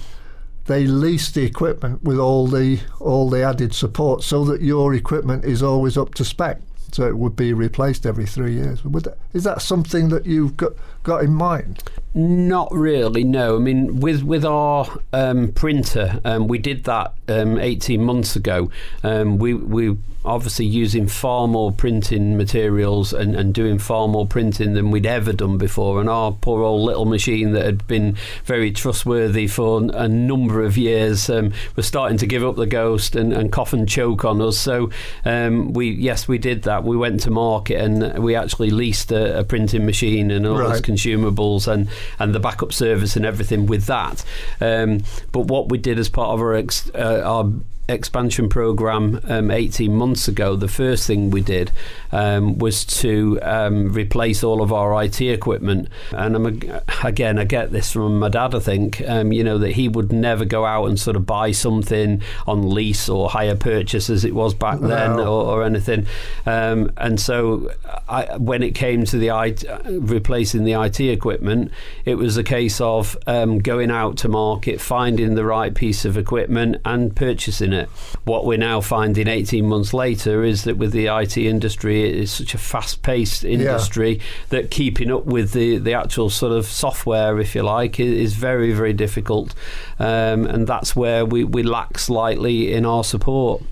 they 0.66 0.86
lease 0.86 1.30
the 1.32 1.44
equipment 1.44 2.04
with 2.04 2.18
all 2.18 2.48
the 2.48 2.80
all 3.00 3.30
the 3.30 3.44
added 3.44 3.74
support, 3.74 4.24
so 4.24 4.46
that 4.46 4.62
your 4.62 4.94
equipment 4.94 5.44
is 5.46 5.64
always 5.64 5.98
up 5.98 6.14
to 6.16 6.26
spec. 6.26 6.62
So 6.94 7.08
it 7.08 7.18
would 7.18 7.36
be 7.36 7.54
replaced 7.54 8.06
every 8.06 8.28
three 8.28 8.54
years. 8.54 8.86
Would 8.86 9.08
is 9.34 9.44
that 9.46 9.62
something 9.62 10.10
that 10.10 10.26
you've 10.28 10.56
got 10.58 10.74
got 11.04 11.24
in 11.24 11.34
mind? 11.34 11.84
Not 12.16 12.72
really, 12.72 13.24
no. 13.24 13.56
I 13.56 13.60
mean, 13.60 14.00
with 14.00 14.22
with 14.24 14.46
our 14.46 14.88
um, 15.14 15.52
printer, 15.52 16.22
um, 16.24 16.48
we 16.48 16.60
did 16.60 16.84
that 16.84 17.14
um, 17.28 17.58
18 17.58 18.04
months 18.04 18.36
ago. 18.36 18.70
Um, 19.04 19.38
we 19.40 19.54
we 19.56 19.98
obviously 20.26 20.66
using 20.66 21.06
far 21.06 21.50
more 21.50 21.70
printing 21.70 22.38
materials 22.38 23.12
and, 23.12 23.36
and 23.36 23.54
doing 23.54 23.78
far 23.78 24.08
more 24.08 24.26
printing 24.26 24.72
than 24.74 24.90
we'd 24.90 25.06
ever 25.06 25.34
done 25.34 25.58
before. 25.58 26.00
And 26.00 26.10
our 26.10 26.32
poor 26.32 26.62
old 26.62 26.84
little 26.84 27.04
machine 27.04 27.52
that 27.54 27.66
had 27.66 27.86
been 27.88 28.16
very 28.46 28.72
trustworthy 28.72 29.48
for 29.48 29.82
a 29.94 30.08
number 30.08 30.64
of 30.64 30.78
years 30.78 31.30
um, 31.30 31.52
was 31.76 31.88
starting 31.88 32.18
to 32.20 32.26
give 32.26 32.42
up 32.42 32.56
the 32.56 32.66
ghost 32.66 33.18
and, 33.18 33.34
and 33.34 33.52
cough 33.52 33.74
and 33.74 33.90
choke 33.90 34.24
on 34.24 34.42
us. 34.42 34.58
So 34.58 34.92
um, 35.26 35.74
we 35.74 35.90
yes, 35.90 36.28
we 36.28 36.38
did 36.38 36.62
that. 36.64 36.84
We 36.86 36.96
went 36.96 37.20
to 37.22 37.32
market 37.32 37.82
and 37.82 38.24
we 38.24 38.36
actually 38.36 38.70
leased 38.70 39.12
a, 39.12 39.40
a 39.40 39.44
printing 39.44 39.86
machine 39.86 40.30
and 40.32 40.46
all 40.46 40.54
Right. 40.60 40.72
its 40.78 40.82
consumables 40.94 41.68
and, 41.68 41.90
and 42.20 42.34
the 42.34 42.40
backup 42.40 42.74
service 42.74 43.16
and 43.16 43.26
everything 43.26 43.66
with 43.66 43.86
that. 43.86 44.24
Um, 44.62 45.04
but 45.32 45.42
what 45.42 45.70
we 45.70 45.78
did 45.78 46.00
as 46.00 46.10
part 46.10 46.30
of 46.30 46.42
our 46.42 46.54
ex, 46.54 46.90
uh, 46.96 47.22
our 47.26 47.52
expansion 47.90 48.48
program 48.50 49.20
um, 49.26 49.52
18 49.52 49.94
months 49.94 50.28
ago, 50.28 50.56
the 50.56 50.68
first 50.68 51.06
thing 51.06 51.30
we 51.30 51.42
did 51.42 51.72
um, 52.12 52.58
was 52.58 52.86
to 52.86 53.40
um, 53.42 53.92
replace 53.92 54.44
all 54.44 54.62
of 54.62 54.72
our 54.72 55.04
IT 55.04 55.20
equipment. 55.22 55.90
And 56.12 56.36
I'm, 56.36 56.82
again, 57.04 57.38
I 57.40 57.44
get 57.44 57.72
this 57.72 57.92
from 57.92 58.20
my 58.20 58.30
dad, 58.30 58.56
I 58.56 58.60
think, 58.60 59.02
um, 59.08 59.32
you 59.34 59.44
know, 59.44 59.58
that 59.58 59.72
he 59.72 59.88
would 59.90 60.12
never 60.12 60.46
go 60.46 60.66
out 60.66 60.86
and 60.86 61.00
sort 61.00 61.16
of 61.16 61.26
buy 61.26 61.52
something 61.52 62.22
on 62.48 62.70
lease 62.70 63.10
or 63.10 63.30
hire 63.30 63.56
purchase 63.56 64.10
as 64.10 64.24
it 64.24 64.34
was 64.34 64.54
back 64.54 64.80
then 64.80 65.18
No. 65.18 65.26
or, 65.34 65.58
or 65.60 65.64
anything. 65.64 66.06
Um, 66.46 66.92
and 66.98 67.20
so 67.20 67.72
I, 68.08 68.38
when 68.38 68.64
it 68.64 68.76
came 68.76 69.04
to 69.06 69.18
the 69.18 69.30
IT, 69.30 69.66
replacing 69.86 70.64
the 70.64 70.74
IT 70.74 71.00
equipment, 71.00 71.72
it 72.06 72.16
was 72.16 72.38
a 72.38 72.44
case 72.44 72.80
of 72.80 73.18
um, 73.28 73.60
going 73.60 73.92
out 73.92 74.18
to 74.20 74.28
market, 74.30 74.80
finding 74.80 75.36
the 75.36 75.46
right 75.46 75.74
piece 75.74 76.06
of 76.06 76.18
equipment 76.18 76.78
and 76.86 77.16
purchasing 77.16 77.74
it. 77.74 77.83
What 78.26 78.46
we're 78.46 78.58
now 78.58 78.82
finding 78.82 79.28
18 79.28 79.66
months 79.68 79.94
later 79.94 80.44
is 80.44 80.64
that 80.64 80.78
with 80.78 80.92
the 80.92 81.08
IT 81.08 81.38
industry, 81.38 82.10
it 82.10 82.16
is 82.16 82.32
such 82.32 82.54
a 82.54 82.58
fast-paced 82.58 83.44
industry 83.44 84.20
that 84.50 84.72
keeping 84.72 85.12
up 85.12 85.26
with 85.26 85.52
the, 85.54 85.78
the 85.78 85.94
actual 85.94 86.30
sort 86.30 86.52
of 86.54 86.66
software, 86.66 87.40
if 87.40 87.56
you 87.56 87.64
like, 87.64 88.00
is 88.00 88.34
very, 88.36 88.72
very 88.74 88.94
difficult. 88.94 89.54
Um, 90.00 90.46
and 90.46 90.68
that's 90.68 90.96
where 90.96 91.26
we, 91.26 91.44
we 91.44 91.64
lack 91.64 91.98
slightly 92.00 92.74
in 92.74 92.86
our 92.86 93.04
support. 93.04 93.64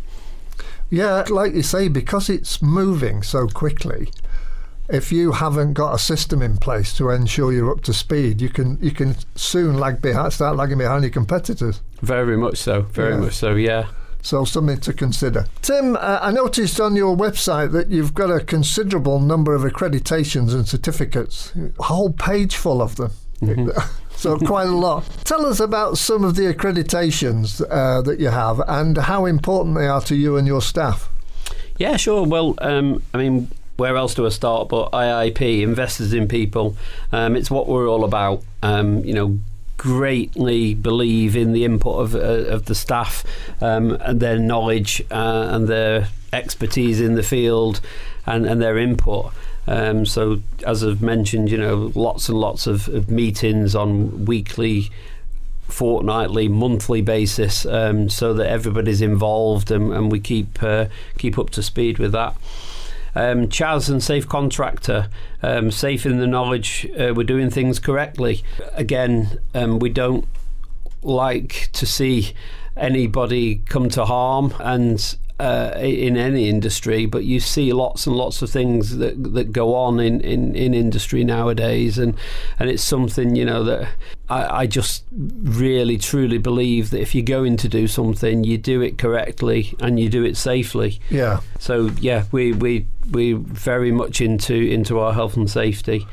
Yeah, 0.90 1.24
like 1.30 1.54
you 1.54 1.64
say, 1.64 1.88
because 1.88 2.30
it's 2.30 2.62
moving 2.62 3.24
so 3.24 3.48
quickly. 3.48 4.10
If 4.90 5.10
you 5.10 5.32
haven't 5.32 5.72
got 5.74 5.94
a 5.96 5.98
system 5.98 6.42
in 6.42 6.58
place 6.58 6.94
to 6.98 7.12
ensure 7.12 7.54
you're 7.54 7.72
up 7.72 7.82
to 7.84 7.94
speed, 7.94 8.42
you 8.42 8.50
can 8.50 8.78
you 8.82 8.92
can 8.92 9.16
soon 9.36 9.78
lag 9.78 10.02
behind, 10.02 10.34
start 10.34 10.58
lagging 10.58 10.80
behind 10.80 11.04
your 11.04 11.12
competitors. 11.12 11.80
Very 12.02 12.36
much 12.36 12.58
so. 12.58 12.82
Very 12.82 13.14
Yeah. 13.14 13.20
much 13.22 13.34
so. 13.36 13.56
Yeah. 13.56 13.86
So 14.22 14.46
something 14.46 14.80
to 14.82 14.94
consider. 14.94 15.48
Tim, 15.62 15.96
uh, 15.96 16.20
I 16.22 16.32
noticed 16.32 16.80
on 16.80 16.96
your 16.96 17.16
website 17.16 17.72
that 17.72 17.90
you've 17.90 18.14
got 18.14 18.30
a 18.30 18.44
considerable 18.44 19.20
number 19.20 19.56
of 19.56 19.64
accreditations 19.64 20.54
and 20.54 20.68
certificates, 20.68 21.54
a 21.80 21.84
whole 21.84 22.14
page 22.14 22.56
full 22.56 22.82
of 22.82 22.96
them. 22.98 23.12
so 24.16 24.38
quite 24.38 24.68
a 24.68 24.76
lot. 24.76 25.04
Tell 25.24 25.46
us 25.46 25.60
about 25.60 25.98
some 25.98 26.24
of 26.24 26.36
the 26.36 26.54
accreditations 26.54 27.66
uh, 27.70 28.02
that 28.04 28.20
you 28.20 28.30
have 28.30 28.62
and 28.68 28.98
how 28.98 29.26
important 29.26 29.76
they 29.76 29.88
are 29.88 30.02
to 30.02 30.16
you 30.16 30.38
and 30.38 30.46
your 30.46 30.62
staff. 30.62 31.10
Yeah. 31.78 31.98
Sure. 31.98 32.24
Well, 32.28 32.56
um, 32.60 33.02
I 33.14 33.18
mean, 33.18 33.50
where 33.78 33.96
else 33.98 34.14
do 34.14 34.26
I 34.28 34.30
start? 34.30 34.70
But 34.70 34.92
IIP, 34.92 35.62
Investors 35.64 36.14
in 36.14 36.28
People. 36.28 36.78
Um, 37.12 37.36
it's 37.36 37.50
what 37.50 37.68
we're 37.68 37.90
all 37.90 38.04
about. 38.04 38.44
Um, 38.62 39.04
you 39.04 39.14
know. 39.14 39.40
Greatly 39.82 40.76
believe 40.76 41.36
in 41.36 41.54
the 41.54 41.66
input 41.66 42.00
of, 42.00 42.14
uh, 42.14 42.54
of 42.54 42.66
the 42.66 42.76
staff 42.76 43.24
um, 43.62 43.94
and 44.02 44.20
their 44.20 44.38
knowledge 44.38 45.02
uh, 45.10 45.48
and 45.50 45.68
their 45.68 46.10
expertise 46.32 47.02
in 47.02 47.16
the 47.16 47.24
field 47.24 47.82
and, 48.28 48.46
and 48.46 48.62
their 48.62 48.78
input. 48.78 49.34
Um, 49.66 50.06
so, 50.06 50.44
as 50.68 50.84
I've 50.84 51.02
mentioned, 51.02 51.50
you 51.50 51.58
know, 51.58 51.92
lots 51.96 52.30
and 52.30 52.40
lots 52.40 52.68
of, 52.68 52.90
of 52.90 53.10
meetings 53.10 53.74
on 53.74 54.26
weekly, 54.26 54.92
fortnightly, 55.68 56.48
monthly 56.48 57.02
basis, 57.02 57.66
um, 57.66 58.08
so 58.08 58.36
that 58.36 58.48
everybody's 58.48 59.02
involved 59.02 59.72
and, 59.72 59.92
and 59.94 60.12
we 60.12 60.20
keep 60.20 60.62
uh, 60.62 60.86
keep 61.18 61.40
up 61.40 61.50
to 61.52 61.64
speed 61.64 61.98
with 61.98 62.12
that. 62.12 62.36
Um, 63.14 63.50
CHAS 63.50 63.90
and 63.90 64.02
Safe 64.02 64.28
Contractor, 64.28 65.10
um, 65.44 65.72
safe 65.72 66.06
in 66.06 66.20
the 66.20 66.28
knowledge 66.28 66.88
uh, 66.98 67.14
we're 67.14 67.24
doing 67.24 67.50
things 67.50 67.80
correctly. 67.80 68.44
Again, 68.74 69.40
um, 69.54 69.80
we 69.80 69.90
don't 69.90 70.28
like 71.04 71.70
to 71.74 71.86
see 71.86 72.34
anybody 72.78 73.62
come 73.68 73.90
to 73.90 74.06
harm 74.06 74.54
and 74.60 75.18
uh, 75.42 75.74
in 75.80 76.18
any 76.18 76.48
industry, 76.48 77.08
but 77.08 77.24
you 77.24 77.40
see 77.40 77.74
lots 77.74 78.06
and 78.06 78.16
lots 78.16 78.44
of 78.44 78.50
things 78.52 78.98
that 78.98 79.34
that 79.34 79.52
go 79.52 79.74
on 79.74 80.00
in, 80.00 80.22
in, 80.22 80.56
in 80.56 80.76
industry 80.76 81.24
nowadays, 81.24 81.98
and 81.98 82.16
and 82.60 82.70
it's 82.70 82.84
something 82.84 83.36
you 83.36 83.44
know 83.44 83.64
that 83.64 83.90
I, 84.30 84.62
I 84.62 84.68
just 84.68 85.04
really 85.12 85.98
truly 85.98 86.38
believe 86.38 86.92
that 86.92 87.02
if 87.02 87.16
you're 87.16 87.24
going 87.24 87.58
to 87.58 87.68
do 87.68 87.88
something, 87.88 88.44
you 88.44 88.60
do 88.60 88.82
it 88.84 89.00
correctly 89.00 89.74
and 89.80 90.00
you 90.00 90.10
do 90.10 90.24
it 90.24 90.38
safely. 90.38 91.00
Yeah. 91.10 91.42
So 91.58 91.90
yeah, 92.00 92.26
we 92.32 92.54
we 92.54 92.86
we 93.10 93.34
very 93.34 93.92
much 93.92 94.22
into 94.22 94.54
into 94.54 95.00
our 95.00 95.14
health 95.14 95.36
and 95.38 95.50
safety. 95.50 96.06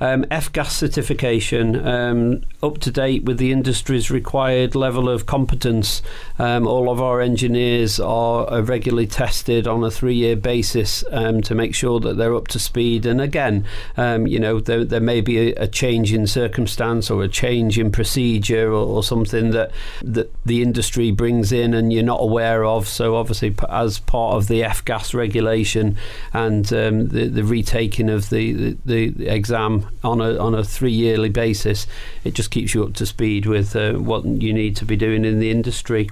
Um, 0.00 0.24
F 0.30 0.50
gas 0.52 0.74
certification, 0.74 1.86
um, 1.86 2.42
up 2.62 2.78
to 2.78 2.90
date 2.90 3.24
with 3.24 3.38
the 3.38 3.52
industry's 3.52 4.10
required 4.10 4.74
level 4.74 5.08
of 5.08 5.26
competence. 5.26 6.00
Um, 6.38 6.66
all 6.66 6.90
of 6.90 7.00
our 7.00 7.20
engineers 7.20 8.00
are, 8.00 8.60
regularly 8.60 9.06
tested 9.06 9.66
on 9.66 9.82
a 9.82 9.90
three 9.90 10.14
year 10.14 10.36
basis 10.36 11.02
um, 11.10 11.40
to 11.42 11.54
make 11.54 11.74
sure 11.74 11.98
that 12.00 12.16
they're 12.16 12.34
up 12.34 12.48
to 12.48 12.58
speed. 12.58 13.06
And 13.06 13.20
again, 13.20 13.64
um, 13.96 14.26
you 14.26 14.38
know, 14.38 14.60
there, 14.60 14.84
there 14.84 15.00
may 15.00 15.20
be 15.20 15.50
a, 15.50 15.62
a, 15.62 15.66
change 15.66 16.12
in 16.12 16.26
circumstance 16.26 17.10
or 17.10 17.22
a 17.22 17.28
change 17.28 17.78
in 17.78 17.90
procedure 17.90 18.68
or, 18.68 18.86
or 18.86 19.02
something 19.02 19.50
that, 19.50 19.70
that 20.02 20.32
the 20.44 20.62
industry 20.62 21.10
brings 21.10 21.52
in 21.52 21.74
and 21.74 21.92
you're 21.92 22.02
not 22.02 22.20
aware 22.20 22.64
of. 22.64 22.86
So, 22.86 23.16
obviously, 23.16 23.54
as 23.68 23.98
part 23.98 24.36
of 24.36 24.48
the 24.48 24.62
F 24.62 24.84
gas 24.84 25.14
regulation 25.14 25.96
and 26.32 26.70
um, 26.72 27.08
the, 27.08 27.28
the 27.28 27.44
retaking 27.44 28.10
of 28.10 28.30
the, 28.30 28.76
the, 28.84 29.12
the 29.14 29.28
exam 29.28 29.89
on 30.02 30.20
a, 30.20 30.36
on 30.38 30.54
a 30.54 30.64
three 30.64 30.92
yearly 30.92 31.28
basis, 31.28 31.86
it 32.24 32.34
just 32.34 32.50
keeps 32.50 32.74
you 32.74 32.84
up 32.84 32.94
to 32.94 33.06
speed 33.06 33.46
with 33.46 33.74
uh, 33.76 33.94
what 33.94 34.24
you 34.24 34.52
need 34.52 34.76
to 34.76 34.84
be 34.84 34.96
doing 34.96 35.24
in 35.24 35.38
the 35.40 35.50
industry. 35.50 36.10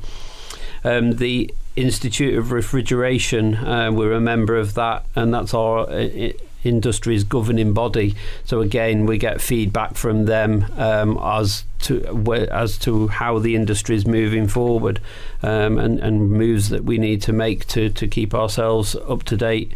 Um, 0.85 1.13
the 1.13 1.53
Institute 1.77 2.37
of 2.37 2.51
Refrigeration, 2.51 3.55
uh, 3.55 3.93
we're 3.93 4.13
a 4.13 4.21
member 4.21 4.57
of 4.57 4.75
that, 4.75 5.05
and 5.15 5.33
that's 5.33 5.55
our 5.55 5.89
uh, 5.89 6.33
industry's 6.65 7.25
governing 7.25 7.73
body. 7.73 8.15
So 8.45 8.61
again, 8.61 9.07
we 9.07 9.19
get 9.19 9.41
feedback 9.41 9.95
from 9.95 10.25
them 10.25 10.67
um, 10.77 11.19
as 11.23 11.65
to 11.81 12.49
as 12.51 12.77
to 12.79 13.09
how 13.09 13.39
the 13.39 13.55
industry 13.55 13.95
is 13.95 14.07
moving 14.07 14.49
forward, 14.49 15.01
um, 15.43 15.79
and, 15.79 16.01
and 16.01 16.31
moves 16.31 16.69
that 16.71 16.85
we 16.85 16.99
need 16.99 17.23
to 17.23 17.33
make 17.33 17.67
to 17.69 17.91
to 17.91 18.09
keep 18.09 18.35
ourselves 18.35 18.97
up 18.97 19.23
to 19.25 19.37
date 19.37 19.73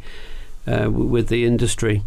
uh, 0.67 0.91
with 0.91 1.29
the 1.29 1.45
industry 1.45 2.03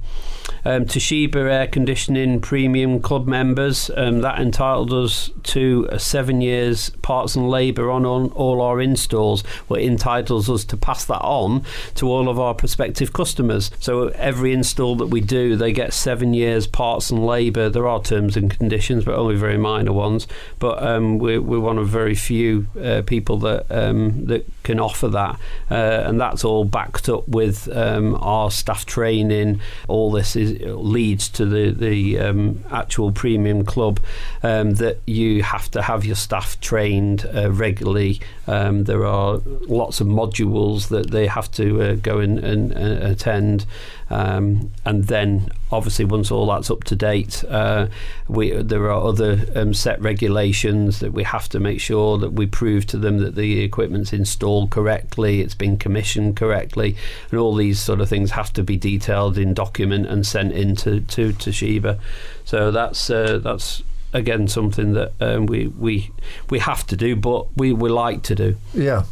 um, 0.65 0.85
Toshiba 0.85 1.35
Air 1.35 1.67
Conditioning 1.67 2.41
Premium 2.41 2.99
Club 2.99 3.27
members. 3.27 3.91
Um, 3.95 4.21
that 4.21 4.39
entitled 4.39 4.91
us 4.91 5.29
to 5.43 5.87
seven 5.97 6.41
years 6.41 6.89
parts 7.01 7.35
and 7.35 7.49
labour 7.49 7.91
on, 7.91 8.05
on 8.05 8.31
all 8.31 8.61
our 8.61 8.81
installs, 8.81 9.41
what 9.67 9.81
entitles 9.81 10.49
us 10.49 10.65
to 10.65 10.77
pass 10.77 11.05
that 11.05 11.21
on 11.21 11.63
to 11.95 12.09
all 12.09 12.27
of 12.27 12.39
our 12.39 12.53
prospective 12.53 13.13
customers. 13.13 13.71
So 13.79 14.07
every 14.09 14.53
install 14.53 14.95
that 14.97 15.07
we 15.07 15.21
do, 15.21 15.55
they 15.55 15.71
get 15.71 15.93
seven 15.93 16.33
years 16.33 16.67
parts 16.67 17.11
and 17.11 17.25
labour. 17.25 17.69
There 17.69 17.87
are 17.87 18.01
terms 18.01 18.35
and 18.35 18.49
conditions, 18.49 19.05
but 19.05 19.15
only 19.15 19.35
very 19.35 19.57
minor 19.57 19.93
ones. 19.93 20.27
But 20.59 20.81
um, 20.81 21.19
we're, 21.19 21.41
we're, 21.41 21.65
one 21.65 21.77
of 21.77 21.87
very 21.87 22.15
few 22.15 22.67
uh, 22.81 23.01
people 23.05 23.37
that 23.39 23.65
um, 23.71 24.25
that 24.25 24.47
can 24.65 24.79
offer 24.79 25.07
that, 25.07 25.39
uh, 25.71 26.03
and 26.05 26.19
that's 26.19 26.43
all 26.43 26.65
backed 26.65 27.07
up 27.07 27.25
with 27.27 27.69
um, 27.75 28.15
our 28.15 28.51
staff 28.51 28.85
training. 28.85 29.61
All 29.87 30.11
this 30.11 30.35
is 30.35 30.59
leads 30.61 31.29
to 31.29 31.45
the 31.45 31.71
the 31.71 32.19
um, 32.19 32.63
actual 32.71 33.11
premium 33.13 33.63
club 33.63 33.99
um, 34.43 34.73
that 34.75 34.97
you 35.05 35.43
have 35.43 35.71
to 35.71 35.81
have 35.81 36.03
your 36.03 36.17
staff 36.17 36.59
trained 36.59 37.25
uh, 37.33 37.51
regularly. 37.51 38.19
Um, 38.47 38.83
there 38.83 39.05
are 39.05 39.39
lots 39.67 40.01
of 40.01 40.07
modules 40.07 40.89
that 40.89 41.11
they 41.11 41.27
have 41.27 41.51
to 41.53 41.81
uh, 41.81 41.95
go 41.95 42.19
and, 42.19 42.39
and 42.39 42.73
uh, 42.73 43.07
attend, 43.11 43.65
um, 44.09 44.71
and 44.85 45.05
then 45.05 45.49
obviously 45.71 46.05
once 46.05 46.31
all 46.31 46.47
that's 46.47 46.69
up 46.69 46.83
to 46.85 46.95
date, 46.95 47.43
uh, 47.49 47.87
we 48.27 48.51
there 48.51 48.91
are 48.91 49.03
other 49.03 49.45
um, 49.55 49.73
set 49.73 49.99
regulations 50.01 50.99
that 50.99 51.11
we 51.13 51.23
have 51.23 51.49
to 51.49 51.59
make 51.59 51.79
sure 51.79 52.17
that 52.17 52.33
we 52.33 52.45
prove 52.45 52.85
to 52.87 52.97
them 52.97 53.17
that 53.19 53.35
the 53.35 53.61
equipment's 53.63 54.13
installed 54.13 54.69
correctly, 54.69 55.41
it's 55.41 55.55
been 55.55 55.77
commissioned 55.77 56.35
correctly, 56.35 56.95
and 57.31 57.39
all 57.39 57.55
these 57.55 57.79
sort 57.79 57.99
of 58.01 58.09
things 58.09 58.31
have 58.31 58.53
to 58.53 58.63
be 58.63 58.77
detailed 58.77 59.37
in 59.37 59.53
document 59.53 60.05
and 60.07 60.25
sent 60.25 60.53
into 60.53 61.01
to 61.01 61.33
Toshiba. 61.33 61.99
So 62.45 62.71
that's 62.71 63.09
uh, 63.09 63.39
that's 63.39 63.83
again 64.13 64.47
something 64.47 64.93
that 64.93 65.13
um, 65.19 65.45
we 65.45 65.67
we 65.67 66.11
we 66.49 66.59
have 66.59 66.85
to 66.87 66.95
do, 66.95 67.15
but 67.15 67.45
we, 67.57 67.73
we 67.73 67.89
like 67.89 68.23
to 68.23 68.35
do. 68.35 68.57
Yeah. 68.73 69.03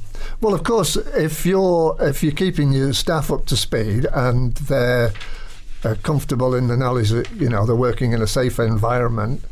Well, 0.41 0.53
of 0.53 0.63
course, 0.63 0.95
if 0.95 1.45
you're 1.45 1.95
if 1.99 2.23
you're 2.23 2.33
keeping 2.33 2.73
your 2.73 2.93
staff 2.93 3.31
up 3.31 3.45
to 3.47 3.57
speed 3.57 4.05
and 4.13 4.53
they're 4.55 5.13
uh, 5.83 5.95
comfortable 6.03 6.55
in 6.55 6.67
the 6.67 6.77
knowledge 6.77 7.09
that 7.09 7.31
you 7.31 7.49
know 7.49 7.65
they're 7.65 7.75
working 7.75 8.13
in 8.13 8.21
a 8.21 8.27
safe 8.27 8.59
environment 8.59 9.43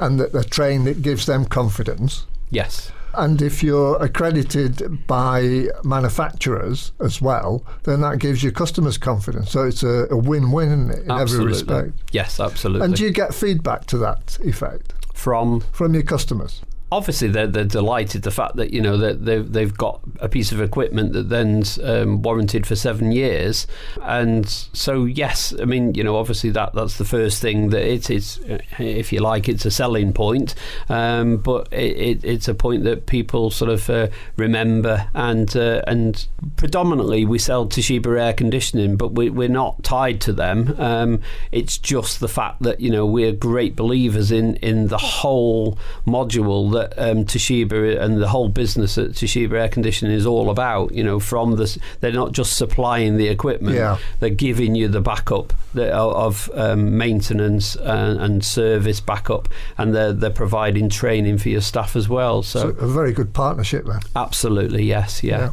and 0.00 0.18
that 0.20 0.32
they're 0.32 0.42
trained, 0.42 0.88
it 0.88 1.02
gives 1.02 1.26
them 1.26 1.44
confidence. 1.44 2.26
Yes. 2.50 2.92
And 3.14 3.40
if 3.40 3.62
you're 3.62 3.96
accredited 3.96 5.06
by 5.06 5.68
manufacturers 5.82 6.92
as 7.00 7.22
well, 7.22 7.64
then 7.84 8.02
that 8.02 8.18
gives 8.18 8.42
your 8.42 8.52
customers 8.52 8.98
confidence. 8.98 9.50
So 9.50 9.64
it's 9.64 9.82
a, 9.82 10.06
a 10.10 10.16
win-win 10.16 10.70
in, 10.70 10.90
in 10.90 11.10
every 11.10 11.44
respect. 11.46 11.92
Yes, 12.12 12.38
absolutely. 12.38 12.84
And 12.84 12.94
do 12.94 13.04
you 13.04 13.10
get 13.10 13.32
feedback 13.34 13.86
to 13.86 13.98
that 13.98 14.38
effect 14.44 14.92
from 15.14 15.60
from 15.72 15.94
your 15.94 16.02
customers? 16.02 16.60
Obviously 16.92 17.26
they're, 17.26 17.48
they're 17.48 17.64
delighted 17.64 18.22
the 18.22 18.30
fact 18.30 18.56
that 18.56 18.72
you 18.72 18.80
know 18.80 18.96
that 18.96 19.24
they've, 19.24 19.52
they've 19.52 19.76
got 19.76 20.00
a 20.20 20.28
piece 20.28 20.52
of 20.52 20.60
equipment 20.60 21.12
that 21.12 21.28
then's 21.28 21.78
um, 21.80 22.22
warranted 22.22 22.66
for 22.66 22.76
seven 22.76 23.10
years. 23.10 23.66
And 24.02 24.48
so 24.48 25.04
yes 25.04 25.52
I 25.60 25.64
mean 25.64 25.94
you 25.94 26.04
know 26.04 26.16
obviously 26.16 26.50
that 26.50 26.74
that's 26.74 26.98
the 26.98 27.04
first 27.04 27.42
thing 27.42 27.70
that 27.70 27.82
it 27.82 28.08
is 28.08 28.40
if 28.78 29.12
you 29.12 29.20
like 29.20 29.48
it's 29.48 29.66
a 29.66 29.70
selling 29.70 30.12
point. 30.12 30.54
Um, 30.88 31.38
but 31.38 31.72
it, 31.72 31.96
it, 31.96 32.24
it's 32.24 32.46
a 32.46 32.54
point 32.54 32.84
that 32.84 33.06
people 33.06 33.50
sort 33.50 33.70
of 33.70 33.90
uh, 33.90 34.08
remember 34.36 35.08
and 35.14 35.54
uh, 35.56 35.82
and 35.88 36.26
predominantly 36.56 37.24
we 37.24 37.38
sell 37.38 37.66
Toshiba 37.66 38.16
air 38.20 38.32
conditioning 38.32 38.96
but 38.96 39.12
we, 39.12 39.28
we're 39.28 39.48
not 39.48 39.82
tied 39.82 40.20
to 40.22 40.32
them. 40.32 40.74
Um, 40.78 41.20
it's 41.50 41.78
just 41.78 42.20
the 42.20 42.28
fact 42.28 42.62
that 42.62 42.80
you 42.80 42.90
know 42.90 43.04
we're 43.04 43.32
great 43.32 43.74
believers 43.74 44.30
in 44.30 44.54
in 44.56 44.86
the 44.86 44.98
whole 44.98 45.78
module 46.06 46.75
that 46.76 46.94
um, 46.98 47.24
Toshiba 47.24 48.00
and 48.00 48.20
the 48.20 48.28
whole 48.28 48.48
business 48.48 48.96
at 48.98 49.10
Toshiba 49.10 49.52
Air 49.52 49.68
Conditioning 49.68 50.14
is 50.14 50.26
all 50.26 50.50
about. 50.50 50.92
You 50.92 51.04
know, 51.04 51.20
from 51.20 51.56
this, 51.56 51.78
they're 52.00 52.12
not 52.12 52.32
just 52.32 52.56
supplying 52.56 53.16
the 53.16 53.28
equipment; 53.28 53.76
yeah. 53.76 53.98
they're 54.20 54.30
giving 54.30 54.74
you 54.74 54.88
the 54.88 55.00
backup 55.00 55.52
of 55.76 56.50
um, 56.54 56.96
maintenance 56.96 57.76
and, 57.76 58.20
and, 58.20 58.44
service 58.44 59.00
backup, 59.00 59.48
and 59.78 59.94
they're 59.94 60.12
they're 60.12 60.30
providing 60.30 60.88
training 60.88 61.38
for 61.38 61.48
your 61.48 61.60
staff 61.60 61.96
as 61.96 62.08
well. 62.08 62.42
So, 62.42 62.60
so 62.60 62.68
a 62.78 62.86
very 62.86 63.12
good 63.12 63.32
partnership 63.32 63.84
there. 63.86 64.00
Absolutely, 64.14 64.84
yes, 64.84 65.22
yeah. 65.22 65.38
yeah. 65.38 65.52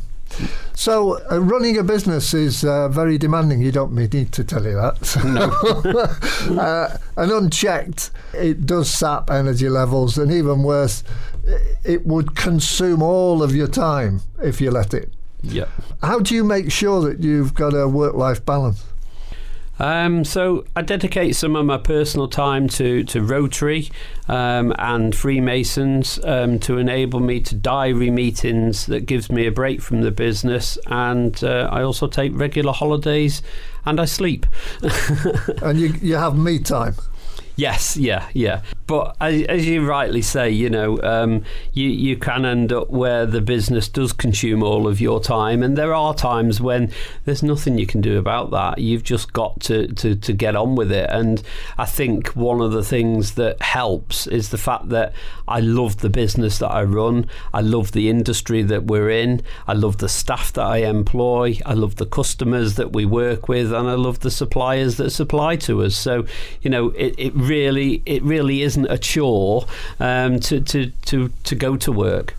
So, 0.76 1.20
uh, 1.32 1.40
running 1.40 1.78
a 1.78 1.84
business 1.84 2.34
is 2.34 2.66
uh, 2.66 2.90
very 2.90 3.18
demanding. 3.18 3.62
You 3.62 3.72
don't 3.72 3.94
need 3.94 4.32
to 4.32 4.44
tell 4.44 4.64
you 4.64 4.76
that. 4.76 5.16
No. 5.24 6.60
uh, 6.62 6.98
and 7.16 7.32
unchecked, 7.32 8.12
it 8.34 8.66
does 8.66 8.90
sap 8.90 9.30
energy 9.30 9.70
levels, 9.70 10.18
and 10.18 10.32
even 10.32 10.64
worse, 10.64 11.04
it 11.84 12.06
would 12.06 12.36
consume 12.36 13.02
all 13.02 13.44
of 13.44 13.56
your 13.56 13.68
time 13.68 14.22
if 14.42 14.60
you 14.60 14.72
let 14.72 14.94
it. 14.94 15.12
Yeah. 15.44 15.68
How 16.02 16.20
do 16.20 16.34
you 16.34 16.44
make 16.44 16.72
sure 16.72 17.02
that 17.02 17.20
you've 17.20 17.54
got 17.54 17.74
a 17.74 17.88
work 17.88 18.16
life 18.16 18.46
balance? 18.46 18.84
Um, 19.80 20.24
so 20.24 20.66
I 20.76 20.82
dedicate 20.84 21.36
some 21.36 21.56
of 21.56 21.66
my 21.66 21.78
personal 21.78 22.28
time 22.28 22.68
to, 22.70 23.04
to 23.06 23.22
Rotary 23.24 23.90
um, 24.28 24.74
and 24.78 25.16
Freemasons 25.16 26.20
um, 26.24 26.60
to 26.60 26.78
enable 26.78 27.20
me 27.20 27.40
to 27.42 27.56
diary 27.56 28.12
meetings 28.12 28.86
that 28.86 29.06
gives 29.06 29.32
me 29.32 29.48
a 29.48 29.52
break 29.52 29.82
from 29.82 30.02
the 30.02 30.12
business 30.12 30.78
and 30.88 31.44
uh, 31.44 31.70
I 31.72 31.82
also 31.82 32.08
take 32.08 32.32
regular 32.36 32.72
holidays 32.72 33.42
and 33.86 34.00
I 34.00 34.06
sleep. 34.06 34.46
and 35.62 35.80
you, 35.80 35.94
you 36.02 36.16
have 36.16 36.38
me 36.38 36.60
time? 36.60 36.96
Yes, 37.56 37.98
yeah, 37.98 38.30
yeah. 38.34 38.62
But 38.86 39.16
as, 39.22 39.44
as 39.44 39.68
you 39.68 39.88
rightly 39.88 40.22
say, 40.22 40.50
you 40.50 40.70
know, 40.70 41.02
um, 41.02 41.44
you 41.72 41.88
you 41.90 42.18
can 42.18 42.46
end 42.46 42.74
up 42.74 42.90
where 42.90 43.26
the 43.26 43.42
business 43.42 43.88
does 43.88 44.14
consume 44.14 44.62
all 44.64 44.88
of 44.88 45.00
your 45.00 45.22
time, 45.22 45.64
and 45.64 45.78
there 45.78 45.94
are 45.94 46.14
times 46.14 46.60
when 46.60 46.92
there's 47.26 47.44
nothing 47.44 47.78
you 47.78 47.88
can 47.88 48.02
do 48.02 48.18
about 48.18 48.52
that. 48.52 48.80
You've 48.80 49.04
just 49.04 49.34
got 49.34 49.60
to 49.62 49.88
to, 49.88 50.16
to 50.16 50.34
get 50.34 50.56
on 50.56 50.76
with 50.76 50.92
it. 50.92 51.10
And 51.10 51.42
I 51.78 51.86
think 51.86 52.30
one 52.30 52.62
of 52.62 52.72
the 52.72 52.84
things 52.84 53.36
that 53.36 53.62
helps 53.62 54.28
is 54.28 54.50
the 54.50 54.58
fact 54.58 54.90
that 54.90 55.14
I 55.48 55.60
love 55.60 55.98
the 55.98 56.10
business 56.10 56.60
that 56.60 56.72
I 56.72 56.84
run. 56.84 57.28
I 57.54 57.62
love 57.62 57.92
the 57.92 58.10
industry 58.10 58.64
that 58.64 58.86
we're 58.86 59.10
in. 59.10 59.42
I 59.68 59.74
love 59.74 59.98
the 59.98 60.10
staff 60.10 60.54
that 60.54 60.66
I 60.66 60.78
employ. 60.78 61.60
I 61.66 61.74
love 61.74 61.96
the 61.96 62.06
customers 62.06 62.76
that 62.76 62.94
we 62.94 63.06
work 63.06 63.48
with, 63.48 63.72
and 63.72 63.88
I 63.88 63.94
love 63.94 64.20
the 64.20 64.32
suppliers 64.32 64.98
that 64.98 65.12
supply 65.12 65.56
to 65.58 65.84
us. 65.84 65.96
So, 65.96 66.26
you 66.62 66.70
know, 66.70 66.90
it, 66.90 67.16
it 67.18 67.34
really 67.36 68.02
it 68.06 68.24
really 68.24 68.62
isn't 68.62 68.83
a 68.90 68.98
chore 68.98 69.66
um, 70.00 70.40
to, 70.42 70.62
to, 70.62 70.92
to, 71.06 71.30
to 71.44 71.56
go 71.56 71.78
to 71.78 71.92
work. 71.92 72.36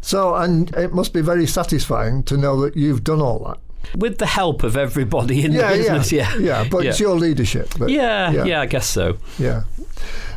So, 0.00 0.34
and 0.34 0.74
it 0.74 0.92
must 0.92 1.12
be 1.12 1.20
very 1.20 1.46
satisfying 1.46 2.22
to 2.24 2.36
know 2.36 2.60
that 2.62 2.76
you've 2.76 3.04
done 3.04 3.20
all 3.20 3.40
that 3.40 3.58
with 3.96 4.18
the 4.18 4.26
help 4.26 4.62
of 4.62 4.76
everybody 4.76 5.44
in 5.44 5.52
yeah, 5.52 5.70
the 5.70 5.76
business. 5.78 6.12
Yeah, 6.12 6.34
yeah, 6.34 6.62
yeah 6.62 6.68
but 6.70 6.84
yeah. 6.84 6.90
it's 6.90 7.00
your 7.00 7.16
leadership. 7.16 7.72
Yeah, 7.78 8.30
yeah, 8.30 8.44
yeah, 8.44 8.60
I 8.60 8.66
guess 8.66 8.86
so. 8.86 9.18
Yeah. 9.38 9.64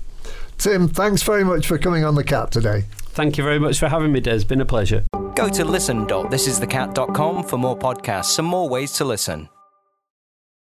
Tim, 0.57 0.87
thanks 0.87 1.21
very 1.21 1.43
much 1.43 1.67
for 1.67 1.77
coming 1.77 2.03
on 2.03 2.15
the 2.15 2.23
cat 2.23 2.51
today. 2.51 2.85
Thank 3.15 3.37
you 3.37 3.45
very 3.45 3.59
much 3.59 3.79
for 3.79 3.87
having 3.87 4.11
me, 4.11 4.19
Des. 4.19 4.43
Been 4.43 4.59
a 4.59 4.65
pleasure. 4.65 5.05
Go 5.35 5.47
to 5.47 5.63
listen.thisisthecat.com 5.63 7.43
for 7.43 7.57
more 7.57 7.77
podcasts 7.77 8.37
and 8.39 8.47
more 8.47 8.67
ways 8.67 8.91
to 8.93 9.05
listen. 9.05 9.47